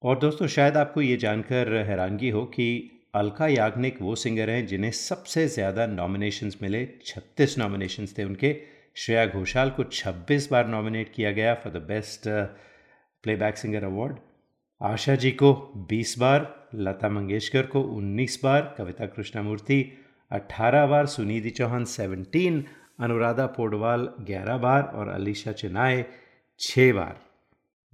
और 0.03 0.19
दोस्तों, 0.19 0.47
शायद 0.47 0.77
आपको 0.77 1.01
ये 1.01 1.17
जानकर 1.17 1.75
हैरानगी 1.87 2.29
हो 2.29 2.45
कि 2.45 2.69
अलका 3.15 3.47
याग्निक 3.47 4.01
वो 4.01 4.15
सिंगर 4.15 4.49
हैं 4.49 4.65
जिन्हें 4.67 4.91
सबसे 4.91 5.47
ज़्यादा 5.47 5.85
नॉमिनेशंस 5.87 6.57
मिले 6.61 6.85
36 7.05 7.57
नॉमिनेशंस 7.57 8.17
थे 8.17 8.23
उनके। 8.23 8.55
श्रेया 8.95 9.25
घोषाल 9.25 9.69
को 9.69 9.83
26 9.83 10.51
बार 10.51 10.67
नॉमिनेट 10.67 11.13
किया 11.13 11.31
गया 11.31 11.53
for 11.55 11.73
the 11.73 11.85
best 11.87 12.29
playback 13.23 13.57
singer 13.57 13.83
award 13.83 14.17
Asha 14.81 15.15
ji 15.15 15.31
को 15.31 15.73
20 15.91 16.19
बार, 16.19 16.69
लता 16.75 17.09
मंगेशकर 17.09 17.65
को 17.65 17.81
19 17.81 18.39
बार, 18.43 18.75
कविता 18.77 19.05
कृष्णमूर्ति 19.05 19.91
18 20.31 20.85
बार, 20.85 21.05
सुनिधि 21.05 21.49
चौहान 21.49 21.85
17 21.85 22.63
अनुराधा 22.99 23.45
पोडवाल 23.45 24.09
11 24.21 24.57
बार 24.57 24.83
और 24.83 25.07
अलीशा 25.07 25.51
चिनाए 25.51 26.05
6 26.59 26.93
बार। 26.93 27.19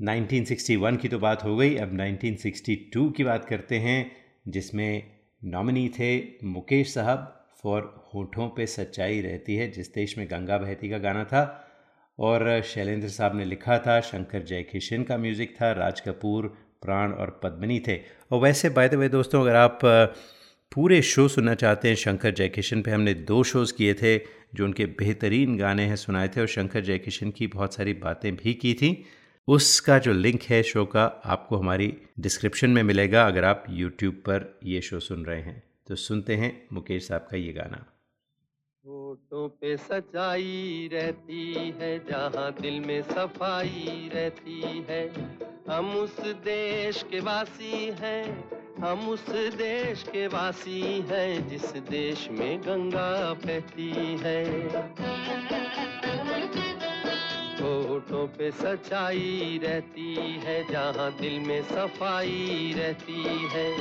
1961 0.01 0.97
की 0.97 1.07
तो 1.07 1.19
बात 1.19 1.43
हो 1.43 1.57
गई, 1.57 1.75
अब 1.75 1.93
1962 1.93 3.11
की 3.11 3.23
बात 3.23 3.45
करते 3.45 3.75
हैं, 3.75 4.11
जिसमें 4.47 5.11
नॉमिनी 5.43 5.89
थे 5.89 6.27
मुकेश 6.43 6.93
साहब 6.93 7.47
फॉर 7.63 8.09
होठों 8.13 8.47
पे 8.49 8.65
सच्चाई 8.65 9.21
रहती 9.21 9.55
है, 9.55 9.71
जिस 9.71 9.93
देश 9.93 10.17
में 10.17 10.27
गंगा 10.27 10.57
बहती 10.57 10.89
का 10.89 10.97
गाना 10.97 11.23
था, 11.23 11.71
और 12.19 12.61
शैलेंद्र 12.61 13.09
साहब 13.09 13.35
ने 13.35 13.45
लिखा 13.45 13.79
था, 13.79 13.99
शंकर 13.99 14.43
जयकिशन 14.43 15.03
का 15.03 15.17
म्यूज़िक 15.17 15.55
था, 15.61 15.71
राज 15.71 15.99
कपूर 15.99 16.64
प्राण 16.85 17.11
और 17.11 17.39
पद्मिनी 17.43 17.79
थे। 17.87 17.99
और 18.31 18.41
वैसे 18.41 18.69
बाय 18.69 18.89
द 18.89 18.93
वे 18.93 19.09
दोस्तों, 19.09 19.41
अगर 19.41 19.55
आप 19.55 19.79
पूरे 20.71 21.01
शो 21.01 21.27
सुनना 21.27 21.55
चाहते 21.55 21.87
हैं, 21.87 21.95
शंकर 21.95 22.31
जयकिशन 22.31 22.81
पे 22.81 22.91
हमने 22.91 23.13
दो 23.13 23.43
शोज़ 23.43 23.73
किए 23.73 23.93
थे, 23.93 24.17
जो 24.55 24.65
उनके 24.65 24.85
बेहतरीन 24.85 25.57
गाने 25.57 25.83
हैं, 25.83 25.95
सुनाए 25.95 26.27
थे, 26.27 26.41
और 26.41 26.47
शंकर 26.47 26.81
जयकिशन 26.81 27.31
की 27.31 27.47
बहुत 27.47 27.75
सारी 27.75 27.93
बातें 27.93 28.35
भी 28.35 28.53
की 28.53 28.73
थी, 28.73 29.05
उसका 29.47 29.99
जो 29.99 30.13
लिंक 30.13 30.43
है 30.43 30.63
शो 30.63 30.85
का 30.85 31.05
आपको 31.25 31.57
हमारी 31.57 31.97
डिस्क्रिप्शन 32.19 32.69
में 32.69 32.83
मिलेगा, 32.83 33.27
अगर 33.27 33.43
आप 33.43 33.65
यूट्यूब 33.69 34.13
पर 34.13 34.59
ये 34.63 34.81
शो 34.81 34.99
सुन 34.99 35.25
रहे 35.25 35.41
हैं। 35.41 35.63
तो 35.87 35.95
सुनते 35.95 36.35
हैं 36.35 36.67
मुकेश 36.73 37.07
साहब 37.07 37.27
का 37.31 37.37
ये 37.37 37.53
गाना। 37.53 37.85
होठों 38.87 39.47
पे 39.49 39.77
सच्चाई 39.77 40.89
रहती 40.93 41.53
है, 41.79 41.97
जहाँ 41.99 42.51
दिल 42.61 42.79
में 42.79 43.01
सफ़ाई 43.01 44.09
रहती 44.13 44.85
है। 44.89 45.01
हम 45.69 45.89
उस 45.95 46.19
देश 46.19 47.03
के 47.03 47.19
वासी 47.19 47.95
हैं, 48.01 48.25
हम 48.79 49.09
उस 49.09 49.29
देश 49.55 50.03
के 50.03 50.27
वासी 50.27 50.81
हैं, 51.11 51.47
जिस 51.49 51.71
देश 51.89 52.27
में 52.31 52.61
गंगा 52.61 53.33
बहती 53.33 53.91
है। 54.21 54.43
होठों 57.65 58.27
पे 58.27 58.51
सच्चाई 58.51 59.59
रहती 59.63 60.15
है, 60.15 60.71
जहाँ 60.71 61.11
दिल 61.11 61.39
में 61.39 61.63
सफ़ाई 61.63 62.73
रहती 62.77 63.23
है। 63.53 63.73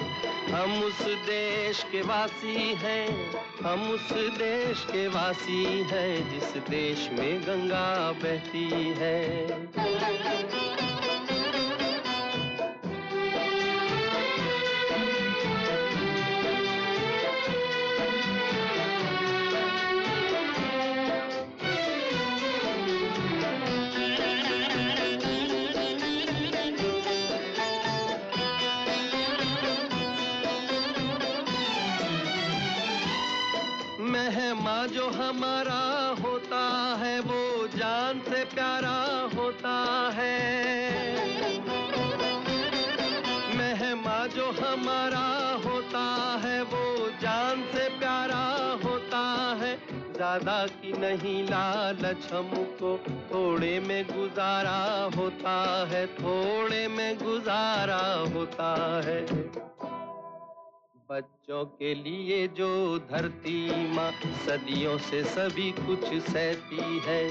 हम 0.51 0.83
उस 0.83 1.03
देश 1.03 1.83
के 1.93 2.03
वासी 2.03 2.75
हैं, 2.75 3.33
हम 3.63 3.91
उस 3.91 4.13
देश 4.13 4.85
के 4.85 5.09
वासी 5.09 5.65
हैं, 5.65 6.31
जिस 6.31 6.57
देश 6.71 7.09
में 7.19 7.43
गंगा 7.43 8.13
बहती 8.13 8.95
है। 8.99 10.74
जो 34.87 35.07
हमारा 35.09 35.83
होता 36.23 36.63
है, 37.01 37.21
वो 37.21 37.67
जान 37.69 38.21
से 38.21 38.45
प्यारा 38.45 38.97
होता 39.35 39.75
है। 40.15 40.39
मेहमा 43.57 44.27
जो 44.27 44.51
हमारा 44.51 45.27
होता 45.65 46.05
है, 46.45 46.63
वो 46.63 47.11
जान 47.23 47.63
से 47.75 47.89
प्यारा 47.99 48.45
होता 48.85 49.23
है। 49.61 49.77
ज़्यादा 50.13 50.67
की 50.67 50.93
नहीं 50.93 51.45
लालच 51.45 52.33
हमको 52.33 52.97
थोड़े 53.33 53.79
में 53.81 54.05
गुजारा 54.07 55.11
होता 55.17 55.87
है, 55.91 56.07
थोड़े 56.07 56.87
में 56.89 57.19
गुजारा 57.19 58.03
होता 58.35 58.75
है। 59.05 59.21
बच्चों 61.11 61.65
के 61.65 61.95
लिए 61.95 62.49
जो 62.49 62.99
धरती 62.99 63.87
माँ, 63.95 64.11
सदियों 64.47 64.99
से 64.99 65.25
सभी 65.25 65.71
कुछ 65.71 66.05
सहती 66.31 67.01
है। 67.07 67.31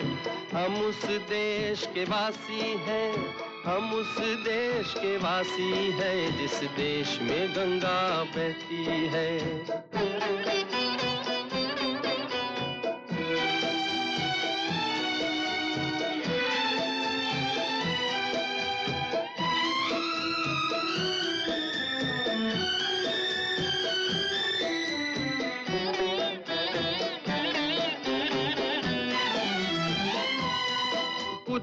हम 0.54 0.76
उस 0.76 1.06
देश 1.06 1.86
के 1.88 2.04
वासी 2.04 2.62
हैं, 2.62 3.36
हम 3.64 3.94
उस 3.94 4.18
देश 4.20 4.94
के 4.98 5.18
वासी 5.18 5.92
हैं, 5.92 6.38
जिस 6.38 6.64
देश 6.64 7.20
में 7.22 7.52
गंगा 7.52 8.24
बहती 8.24 8.86
है। 8.86 9.40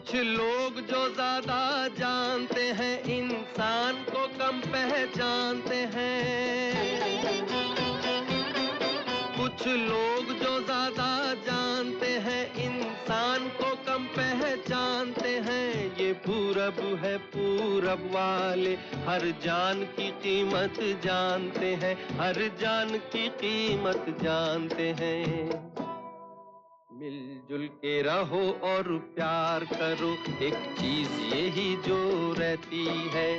कुछ 0.00 0.14
लोग 0.16 0.78
जो 0.80 1.00
ज़्यादा 1.14 1.88
जानते 1.88 2.62
हैं, 2.72 3.02
इंसान 3.06 3.96
को 4.04 4.26
कम 4.38 4.60
पहचानते 4.66 5.76
हैं। 5.94 7.00
कुछ 9.36 9.66
लोग 9.66 10.32
जो 10.38 10.60
ज़्यादा 10.60 11.10
जानते 11.42 12.06
हैं, 12.18 12.42
इंसान 12.64 13.48
को 13.58 13.74
कम 13.86 14.06
पहचानते 14.16 15.34
हैं। 15.48 15.98
ये 15.98 16.12
पूरब 16.26 16.80
है, 17.04 17.16
पूरब 17.28 18.10
वाले, 18.14 18.74
हर 19.06 19.30
जान 19.44 19.84
की 19.96 20.10
कीमत 20.24 20.80
जानते 21.04 21.74
हैं, 21.74 21.94
हर 22.18 22.42
जान 22.60 22.96
की 23.12 23.28
कीमत 23.38 24.16
जानते 24.22 24.90
हैं। 25.00 25.89
मिलजुल 27.00 27.66
के 27.66 28.02
रहो 28.02 28.40
और 28.62 28.82
प्यार 29.16 29.64
करो। 29.64 30.10
एक 30.44 30.54
चीज़ 30.80 31.10
यही 31.34 31.76
जो 31.76 32.32
रहती 32.38 32.84
है, 32.86 33.38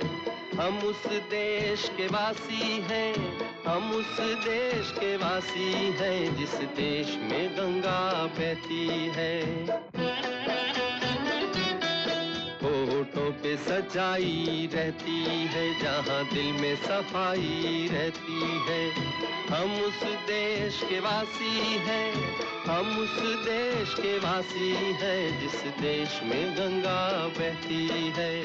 हम 0.58 0.78
उस 0.78 1.06
देश 1.08 1.90
के 1.90 2.08
वासी 2.08 2.82
हैं, 2.82 3.14
हम 3.68 3.92
उस 3.92 4.20
देश 4.20 4.92
के 4.92 5.16
वासी 5.18 5.74
हैं, 5.74 6.36
जिस 6.36 6.56
देश 6.56 7.16
में 7.16 7.58
गंगा 7.58 8.26
बहती 8.26 8.88
है। 8.88 9.42
होठों 13.02 13.32
पे 13.32 13.56
सच्चाई 13.58 14.70
रहती 14.74 15.24
है, 15.24 15.80
जहाँ 15.80 16.24
दिल 16.26 16.62
में 16.62 16.76
सफ़ाई 16.76 17.88
रहती 17.92 18.42
है। 18.68 18.92
हम 19.50 19.72
उस 19.82 20.04
देश 20.04 20.82
के 20.84 21.00
वासी 21.00 21.78
हैं, 21.78 22.14
हम 22.66 23.00
उस 23.00 23.16
देश 23.46 23.94
के 23.94 24.18
वासी 24.18 24.70
हैं, 24.72 25.42
जिस 25.42 25.64
देश 25.82 26.22
में 26.24 26.54
गंगा 26.54 27.28
बहती 27.28 27.88
है। 28.18 28.44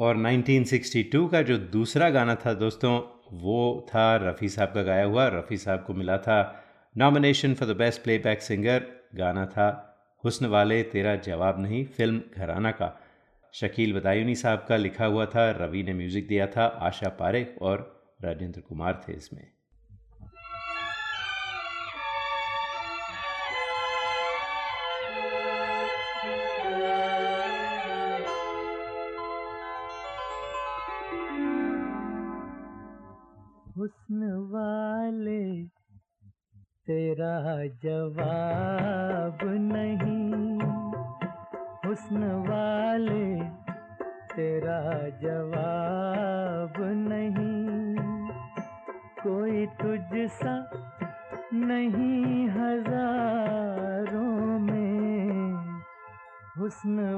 और 0.00 0.16
1962 0.16 1.28
का 1.28 1.42
जो 1.42 1.58
दूसरा 1.58 2.10
गाना 2.10 2.34
था 2.34 2.54
दोस्तों, 2.54 3.00
वो 3.32 3.86
था 3.88 4.16
रफ़ी 4.16 4.48
साहब 4.48 4.68
का 4.68 4.82
गाया 4.82 5.04
हुआ, 5.04 5.28
रफ़ी 5.28 5.56
साहब 5.56 5.84
को 5.86 5.94
मिला 5.94 6.18
था 6.18 6.64
nomination 6.96 7.54
for 7.54 7.68
the 7.68 7.76
best 7.76 8.02
playback 8.02 8.42
singer 8.42 8.86
गाना 9.14 9.46
था 9.46 9.68
हुस्न 10.24 10.46
वाले 10.46 10.82
तेरा 10.82 11.16
जवाब 11.16 11.62
नहीं, 11.62 11.84
फ़िल्म 11.86 12.22
घराना 12.36 12.70
का। 12.70 13.00
शकील 13.54 14.00
बदायूनी 14.00 14.34
साहब 14.34 14.66
का 14.68 14.76
लिखा 14.76 15.06
हुआ 15.06 15.26
था, 15.26 15.50
रवि 15.50 15.82
ने 15.82 15.94
म्यूज़िक 15.94 16.28
दिया 16.28 16.46
था, 16.46 16.64
आशा 16.64 17.08
पारेख 17.08 17.56
और 17.62 18.08
राजेंद्र 18.24 18.60
कुमार 18.60 19.04
थे 19.08 19.12
इसमें। 19.12 19.50
हुस्न 33.78 34.30
वाले, 34.52 35.62
तेरा 36.86 37.66
जवाब 37.66 39.38
तुझसा 50.28 50.54
नहीं 51.54 52.48
हज़ारों 52.48 54.22
में 54.58 55.54
हुस्न 56.58 57.17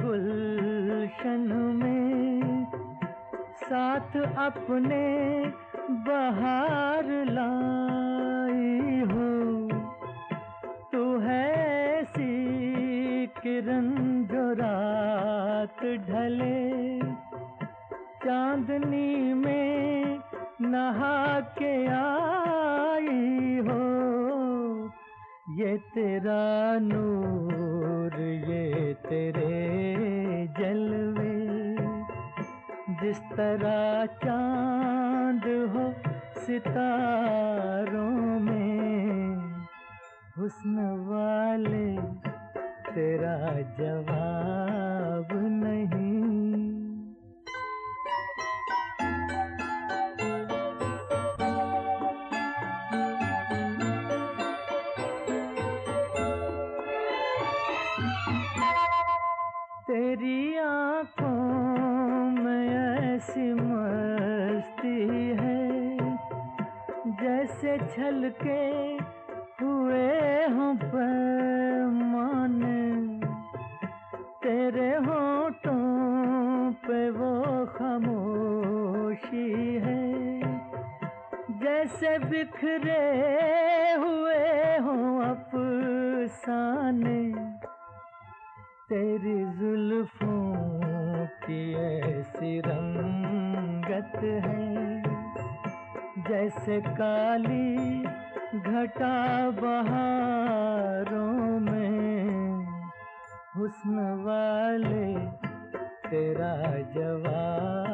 गुलशन 0.00 1.46
में 1.74 2.66
साथ 3.62 4.16
अपने 4.38 5.04
बहार 6.08 7.06
लाई 7.30 9.00
हो। 9.10 9.28
तू 10.92 11.02
है 11.18 12.04
सी 12.04 13.26
किरण 13.42 13.90
जो 14.24 14.44
रात 14.52 15.80
ढले, 16.08 16.60
चांदनी 18.24 19.34
में 19.34 20.20
नहा 20.60 21.40
के 21.58 21.74
आई 21.96 23.58
हो। 23.68 23.82
ये 25.58 25.76
तेरा 25.94 26.44
नूर 26.78 27.95
ये 28.14 28.94
तेरे 29.08 30.46
जलवे 30.58 31.36
जिस 33.00 33.18
तरह 33.18 34.06
चाँद 34.06 35.46
हो 35.74 35.84
सितारों 36.40 38.10
में 38.40 39.36
हुस्न 40.38 40.76
वाले 41.08 41.86
तेरा 42.92 43.38
जवाब 43.80 45.28
नहीं। 45.62 46.05
जैसे 67.96 68.02
छलके 68.02 68.62
हुए 69.60 70.08
हों 70.54 70.74
पैमान 70.82 72.58
तेरे 74.42 74.90
होठों 75.06 75.80
पे 76.86 76.98
वो 77.10 77.32
खामोशी 77.76 79.48
है 79.84 80.04
जैसे 81.62 82.18
बिखरे 82.28 83.00
जैसे 96.66 96.80
काली 96.80 98.02
घटा 98.60 99.50
बहारों 99.50 101.60
में। 101.60 102.66
हुस्न 103.56 103.96
वाले 104.24 105.06
तेरा 106.10 106.54
जवाब 106.96 107.85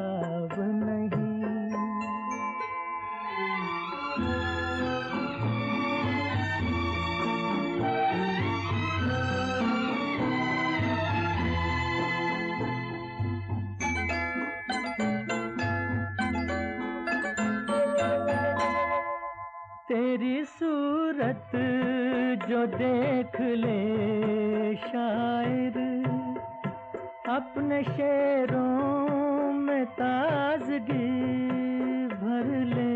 तेरी 19.93 20.45
सूरत 20.45 21.51
जो 22.49 22.61
देख 22.67 23.35
ले 23.41 23.81
शायर, 24.77 25.77
अपने 27.29 27.83
शेरों 27.83 29.53
में 29.53 29.85
ताजगी 29.99 31.11
भर 32.15 32.49
ले। 32.71 32.95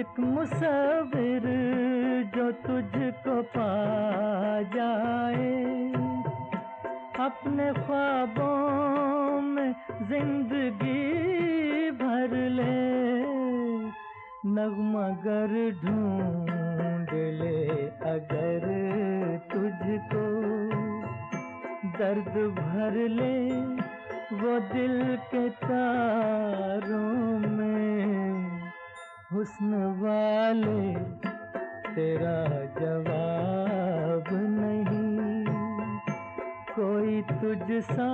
एक 0.00 0.18
मुसविर 0.18 1.46
जो 2.34 2.50
तुझको 2.66 3.40
पा 3.54 3.70
जाए, 4.74 5.54
अपने 7.20 7.72
ख्वाबों 7.78 9.40
में 9.40 9.72
ज़िंदगी 10.02 11.90
भर 12.02 12.36
ले। 12.50 12.99
नगमा 14.54 15.02
गर 15.24 15.52
ढूंढ 15.82 17.10
ले 17.40 17.58
अगर 18.10 18.64
तुझको। 19.52 20.24
दर्द 21.98 22.34
भर 22.58 22.94
ले 23.08 23.36
वो 24.36 24.52
दिल 24.72 25.16
के 25.16 25.48
तारों 25.50 27.48
में। 27.48 28.60
हुस्न 29.32 29.70
वाले 30.00 30.82
तेरा 31.94 32.40
जवाब 32.80 34.26
नहीं। 34.32 35.44
कोई 36.74 37.22
तुझसा 37.32 38.10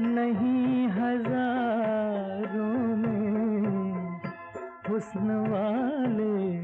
नहीं 0.00 0.88
हज़ारों 0.88 2.96
में। 2.96 3.23
हुस्न 4.94 5.30
वाले, 5.30 6.58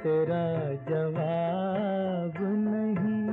तेरा 0.00 0.72
जवाब 0.74 2.34
नहीं। 2.40 3.24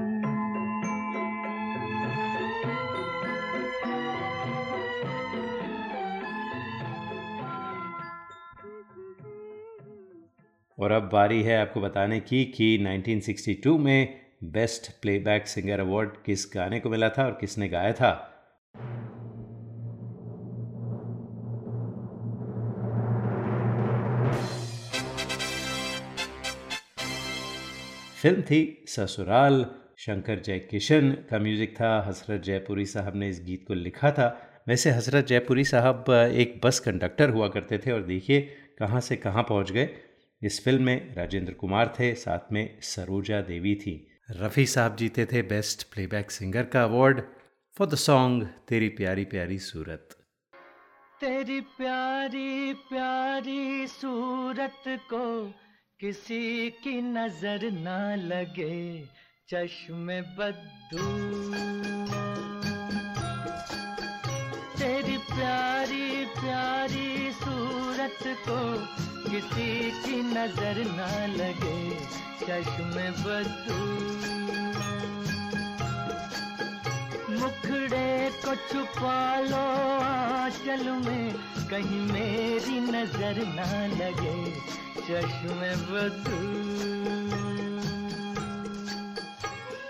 और 10.80 10.92
अब 10.92 11.10
बारी 11.14 11.44
है 11.44 11.62
आपको 11.62 11.82
बताने 11.82 12.20
की 12.20 12.46
कि 12.46 12.78
1962 12.78 13.78
में 13.78 14.22
बेस्ट 14.44 15.02
प्लेबैक 15.02 15.48
सिंगर 15.48 15.80
अवार्ड 15.80 16.10
किस 16.26 16.52
गाने 16.56 16.80
को 16.80 16.90
मिला 16.90 17.10
था 17.10 17.26
और 17.26 17.32
किसने 17.32 17.70
गाया 17.70 17.94
था? 17.94 18.31
फ़िल्म 28.22 28.42
थी 28.42 28.86
ससुराल, 28.88 29.66
शंकर 29.98 30.40
जयकिशन 30.40 31.12
का 31.30 31.38
म्यूज़िक 31.40 31.74
था, 31.76 32.04
हसरत 32.08 32.42
जयपुरी 32.42 32.86
साहब 32.86 33.16
ने 33.16 33.30
इस 33.30 33.42
गीत 33.46 33.64
को 33.68 33.74
लिखा 33.74 34.12
था। 34.12 34.28
वैसे 34.68 34.90
हसरत 34.90 35.26
जयपुरी 35.28 35.64
साहब 35.64 36.10
एक 36.10 36.60
बस 36.64 36.80
कंडक्टर 36.80 37.30
हुआ 37.30 37.48
करते 37.48 37.78
थे 37.78 37.92
और 37.92 38.02
देखिए 38.02 38.42
कहाँ 38.80 39.00
से 39.02 39.16
कहाँ 39.16 39.44
पहुँच 39.44 39.72
गए। 39.72 39.88
इस 40.42 40.64
फ़िल्म 40.64 40.84
में 40.84 41.16
राजेंद्र 41.16 41.54
कुमार 41.54 41.94
थे, 42.00 42.14
साथ 42.16 42.52
में 42.54 42.78
सरोजा 42.82 43.42
देवी 43.42 43.74
थी। 43.76 43.96
रफ़ी 44.32 44.66
साहब 44.66 44.96
जीते 44.96 45.26
थे 45.26 45.42
बेस्ट 45.42 45.84
प्लेबैक 45.94 46.32
सिंगर 46.32 46.66
का 46.66 46.84
अवार्ड 46.84 47.22
फॉर 47.78 47.88
द 47.88 47.96
सॉन्ग 47.96 48.44
तेरी 48.68 48.90
प्यारी 49.00 49.26
प्यारी 49.26 49.58
सूरत। 49.62 50.16
तेरी 51.22 51.60
प्यारी 51.62 52.74
प्यारी 52.90 53.88
सूरत 53.88 54.84
को 55.14 55.26
किसी 56.02 56.70
की 56.84 56.92
नज़र 57.02 57.64
ना 57.72 57.98
लगे 58.16 58.78
चश्मे 59.50 60.22
बद्दू। 60.38 61.04
तेरी 64.80 65.18
प्यारी 65.28 66.26
प्यारी 66.40 67.32
सूरत 67.34 68.24
को 68.48 68.58
किसी 69.30 69.70
की 70.02 70.22
नज़र 70.24 70.84
ना 70.88 71.12
लगे 71.36 71.80
चश्मे 72.42 73.08
बद्दू। 73.22 73.80
मुखड़े 77.38 78.12
को 78.42 78.56
छुपा 78.68 79.22
लो 79.42 79.66
आंचल 80.02 80.90
में 81.06 81.61
कहीं 81.72 82.00
मेरी 82.12 82.80
नज़र 82.80 83.38
ना 83.48 83.66
लगे, 83.88 84.52
चश्मे 85.02 85.70
बदू। 85.86 86.40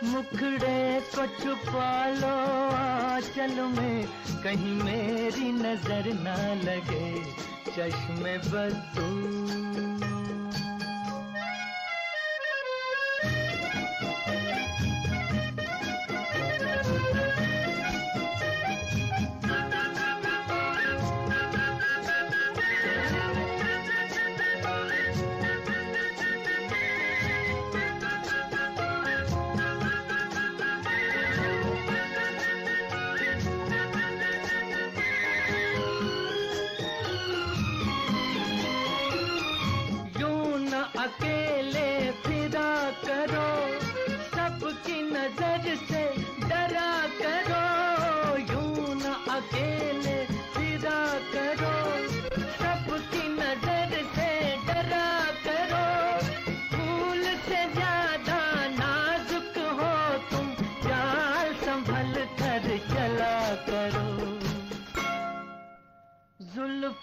मुखड़े 0.08 1.02
को 1.16 1.26
छुपा 1.40 1.92
लो 2.10 2.36
आंचल 2.76 3.62
में, 3.62 4.08
कहीं 4.44 4.76
मेरी 4.84 5.52
नज़र 5.52 6.14
ना 6.14 6.38
लगे, 6.64 7.10
चश्मे 7.72 8.38
बदू। 8.38 10.11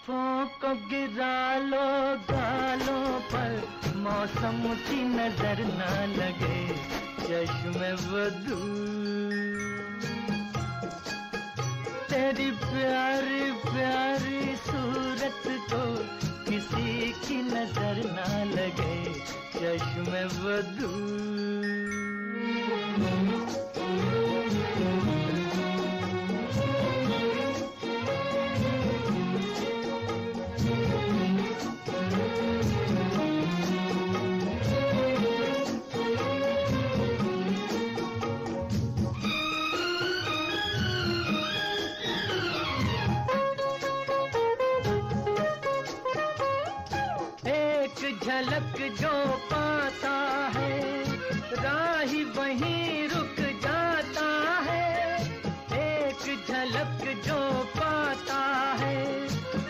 को 0.09 0.73
गिरा 0.89 1.57
लो, 1.57 1.85
गालों 2.29 3.19
पर। 3.31 3.51
मौसम 3.95 4.61
की 4.87 5.03
नज़र 5.03 5.61
ना 5.69 5.91
लगे, 6.05 6.59
चश्मे 7.19 7.91
बदू 8.05 8.59
तेरी 12.09 12.51
प्यारी 12.51 13.51
प्यारी 13.51 14.55
सूरत 14.55 15.43
को 15.73 15.83
किसी 16.49 17.11
की 17.11 17.41
नज़र 17.43 18.03
ना 18.11 18.43
लगे, 18.53 19.03
चश्मे 19.53 20.25
बदू 20.39 20.89
झलक 48.39 48.77
जो 49.01 49.27
पाता 49.37 50.11
है, 50.55 51.03
राही 51.63 52.23
वहीं 52.23 53.09
रुक 53.09 53.35
जाता 53.39 54.59
है। 54.61 55.21
एक 55.73 56.45
झलक 56.47 57.25
जो 57.27 57.63
पाता 57.63 58.39
है, 58.79 59.27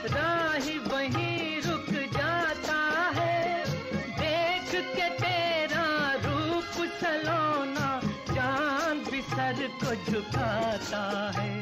राही 0.07 0.77
वहीं 0.77 1.61
रुक 1.61 1.89
जाता 2.13 2.77
है। 3.15 3.65
देख 3.95 4.69
के 4.95 5.09
तेरा 5.09 6.13
रूप 6.13 6.87
सलोना, 7.01 8.01
चाँद 8.35 9.09
भी 9.11 9.21
सर 9.21 9.67
को 9.83 10.11
झुकाता 10.11 11.31
है। 11.35 11.59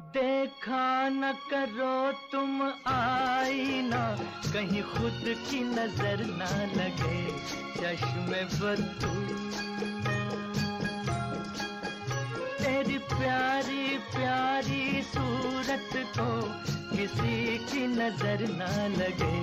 देखा 0.00 1.08
न 1.08 1.32
करो 1.50 2.21
आईना 3.52 4.02
कहीं 4.52 4.82
खुद 4.82 5.24
की 5.46 5.60
नज़र 5.64 6.20
ना 6.38 6.50
लगे, 6.72 7.18
चश्मे 7.76 8.40
बदू। 8.52 9.12
तेरी 12.62 12.98
प्यारी 13.12 13.84
प्यारी 14.14 15.02
सूरत 15.02 15.90
को 16.16 16.28
किसी 16.96 17.58
की 17.68 17.86
नज़र 17.92 18.48
ना 18.56 18.72
लगे, 18.96 19.36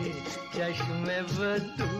चश्मे 0.58 1.22
बदू। 1.38 1.92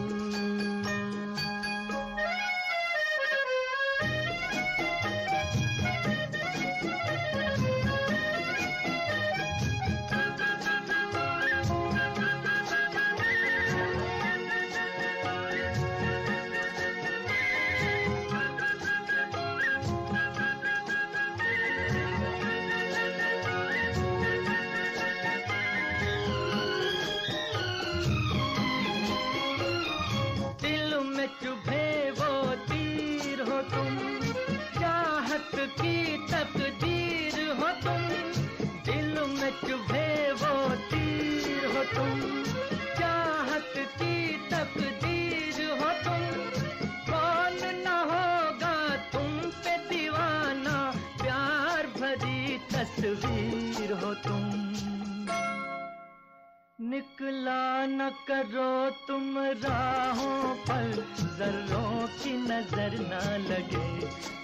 निकला 57.00 57.86
न 57.88 58.08
करो 58.28 58.72
तुम 59.08 59.36
राहों 59.64 60.54
पर। 60.64 60.90
जर्रों 61.38 62.06
की 62.12 62.32
नज़र 62.38 62.96
न 63.00 63.20
लगे 63.44 63.88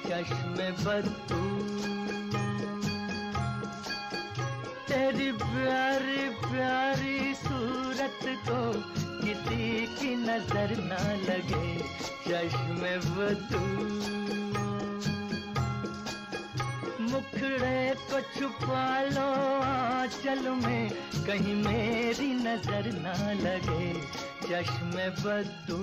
चश्मे 0.06 0.70
बदू 0.80 1.40
तेरी 4.88 5.30
प्यारी 5.44 6.28
प्यारी 6.40 7.34
सूरत 7.44 8.24
को 8.48 8.60
किसी 9.20 9.86
की 9.98 10.14
नज़र 10.24 10.76
न 10.80 11.02
लगे 11.28 11.66
चश्मे 12.28 12.96
बदू 13.10 14.25
मुखड़े 17.06 17.94
को 18.10 18.20
छुपा 18.20 19.02
लो 19.02 19.26
आंचल 19.62 20.48
में। 20.48 20.90
कहीं 21.26 21.54
मेरी 21.54 22.32
नज़र 22.34 22.92
ना 22.92 23.32
लगे 23.32 23.92
चश्मे 24.42 25.08
बदू। 25.10 25.78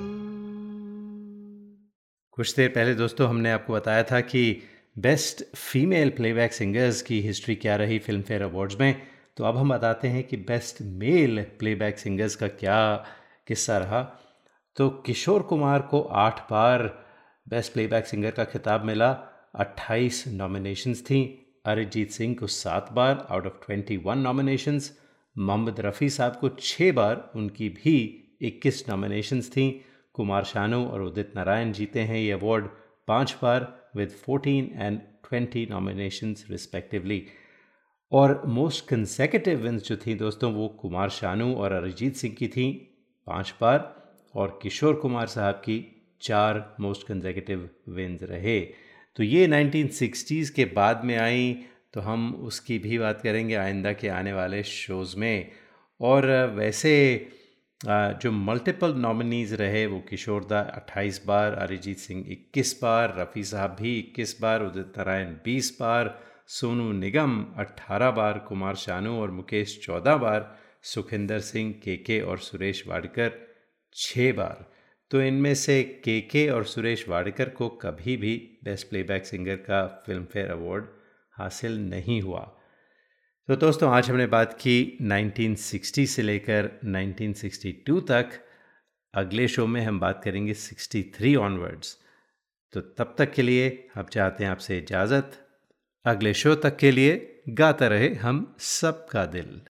कुछ 2.31 2.55
देर 2.55 2.69
पहले 2.69 2.95
दोस्तों 2.95 3.29
हमने 3.29 3.51
आपको 3.51 3.73
बताया 3.73 4.03
था 4.03 4.19
कि 4.21 4.63
बेस्ट 4.97 5.43
फीमेल 5.55 6.09
प्लेबैक 6.09 6.53
सिंगर्स 6.53 7.01
की 7.01 7.21
हिस्ट्री 7.21 7.55
क्या 7.55 7.75
रही 7.75 7.99
फ़िल्म 7.99 8.21
फेयर 8.21 8.41
अवार्ड्स 8.41 8.79
में। 8.79 9.01
तो 9.37 9.43
अब 9.43 9.57
हम 9.57 9.69
बताते 9.69 10.07
हैं 10.07 10.23
कि 10.23 10.37
बेस्ट 10.37 10.81
मेल 10.81 11.41
प्लेबैक 11.59 11.99
सिंगर्स 11.99 12.35
का 12.35 12.47
क्या 12.47 13.05
किस्सा 13.47 13.77
रहा। 13.77 14.01
तो 14.75 14.89
किशोर 14.89 15.41
कुमार 15.41 15.81
को 15.81 16.01
आठ 16.01 16.39
बार 16.41 16.83
बेस्ट 17.49 17.73
प्लेबैक 17.73 18.05
सिंगर 18.05 18.31
का 18.31 18.43
खिताब 18.43 18.85
मिला। 18.85 19.11
28 19.55 20.27
नॉमिनेशंस 20.27 21.03
थी। 21.05 21.45
अरिजीत 21.65 22.11
सिंह 22.11 22.35
को 22.35 22.47
सात 22.47 22.91
बार 22.91 23.27
out 23.29 23.45
of 23.45 23.71
21 23.71 24.17
nominations 24.17 24.99
Mohammed 25.37 25.79
Rafi 25.79 26.09
साहब 26.09 26.35
को 26.35 26.49
छः 26.49 26.91
बार, 26.91 27.31
उनकी 27.35 27.69
भी 27.69 28.23
21 28.41 28.89
नॉमिनेशंस 28.89 29.51
थी। 29.51 29.85
कुमार 30.13 30.43
शानू 30.43 30.85
और 30.85 31.01
उदित 31.01 31.33
नारायण 31.35 31.71
जीते 31.71 31.99
हैं 31.99 32.17
ये 32.17 32.31
अवार्ड 32.31 32.67
पाँच 33.07 33.35
बार 33.41 33.91
विद 33.95 34.09
14 34.09 34.69
एंड 34.75 34.99
20 35.31 35.69
नॉमिनेशंस 35.69 36.45
रिस्पेक्टिवली 36.51 37.27
और 38.11 38.41
मोस्ट 38.45 38.87
कंसेकटिव 38.87 39.59
विंस 39.59 39.83
जो 39.83 39.97
थी 39.97 40.15
दोस्तों, 40.15 40.53
वो 40.53 40.67
कुमार 40.67 41.09
शानू 41.09 41.55
और 41.55 41.71
अरिजीत 41.71 42.15
सिंह 42.15 42.35
की 42.35 42.47
थी, 42.47 42.71
पाँच 43.27 43.55
बार। 43.61 44.03
और 44.35 44.59
किशोर 44.61 44.95
कुमार 44.95 45.27
साहब 45.27 45.55
की 45.55 46.05
चार 46.21 46.75
मोस्ट 46.79 47.07
कंसेकटिव 47.07 47.69
विंस 47.89 48.23
रहे। 48.23 48.73
तो 49.15 49.23
ये 49.23 49.47
1960s 49.47 50.49
के 50.49 50.65
बाद 50.65 51.03
में 51.05 51.17
आई 51.17 51.53
तो 51.93 52.01
हम 52.01 52.33
उसकी 52.35 52.77
भी 52.79 52.97
बात 52.99 53.21
करेंगे 53.21 53.55
आइंदा 53.55 53.93
के 53.93 54.07
आने 54.09 54.33
वाले 54.33 54.63
शोज़ 54.63 55.15
में। 55.17 55.51
और 56.01 56.25
वैसे 56.55 56.93
जो 57.81 58.31
मल्टीपल 58.31 58.93
नॉमिनीज़ 58.95 59.55
रहे, 59.55 59.85
वो 59.85 59.99
किशोर 59.99 60.43
दा 60.43 60.59
अट्ठाईस 60.59 61.21
बार, 61.27 61.53
अरिजीत 61.53 61.97
सिंह 61.97 62.25
21 62.31 62.79
बार, 62.81 63.15
रफ़ी 63.19 63.43
साहब 63.43 63.75
भी 63.81 63.97
21 63.99 64.37
बार, 64.41 64.63
उदित 64.63 64.97
नारायण 64.97 65.35
20 65.45 65.77
बार, 65.79 66.19
सोनू 66.47 66.91
निगम 66.91 67.45
18 67.57 68.11
बार, 68.11 68.39
कुमार 68.39 68.75
शानू 68.75 69.19
और 69.21 69.31
मुकेश 69.31 69.79
14 69.83 70.17
बार, 70.17 70.57
सुखिंदर 70.83 71.39
सिंह 71.39 71.73
के 71.83 71.97
के 71.97 72.19
और 72.21 72.37
सुरेश 72.39 72.83
वाडकर 72.87 73.31
छः 73.95 74.33
बार। 74.33 74.72
तो 75.13 75.21
इनमें 75.21 75.55
से 75.55 75.83
के 75.83 76.21
के 76.21 76.49
और 76.49 76.63
सुरेश 76.63 77.09
वाडकर 77.09 77.49
को 77.49 77.69
कभी 77.69 78.17
भी 78.17 78.59
बेस्ट 78.63 78.89
प्लेबैक 78.89 79.25
सिंगर 79.25 79.55
का 79.55 80.03
फ़िल्म 80.05 80.25
फेयर 80.25 80.49
अवार्ड 80.49 80.85
हासिल 81.31 81.77
नहीं 81.89 82.21
हुआ। 82.21 82.39
तो 83.47 83.55
दोस्तों, 83.55 83.91
आज 83.91 84.09
हमने 84.09 84.25
बात 84.27 84.53
की 84.53 84.97
1960 85.01 86.05
से 86.05 86.21
लेकर 86.21 86.69
1962 86.85 87.99
तक। 87.99 88.29
अगले 89.13 89.47
शो 89.47 89.67
में 89.67 89.81
हम 89.81 89.99
बात 89.99 90.21
करेंगे 90.23 90.53
63 90.53 91.35
ऑनवर्ड्स 91.35 91.97
तो 92.73 92.81
तब 92.81 93.15
तक 93.17 93.33
के 93.33 93.41
लिए 93.41 93.87
हम 93.95 94.03
चाहते 94.03 94.43
हैं 94.43 94.51
आपसे 94.51 94.77
इजाज़त। 94.77 95.31
अगले 96.05 96.33
शो 96.33 96.55
तक 96.55 96.77
के 96.77 96.91
लिए 96.91 97.41
गाता 97.49 97.87
रहे 97.87 98.13
हम 98.15 98.55
सबका 98.59 99.25
दिल। 99.25 99.61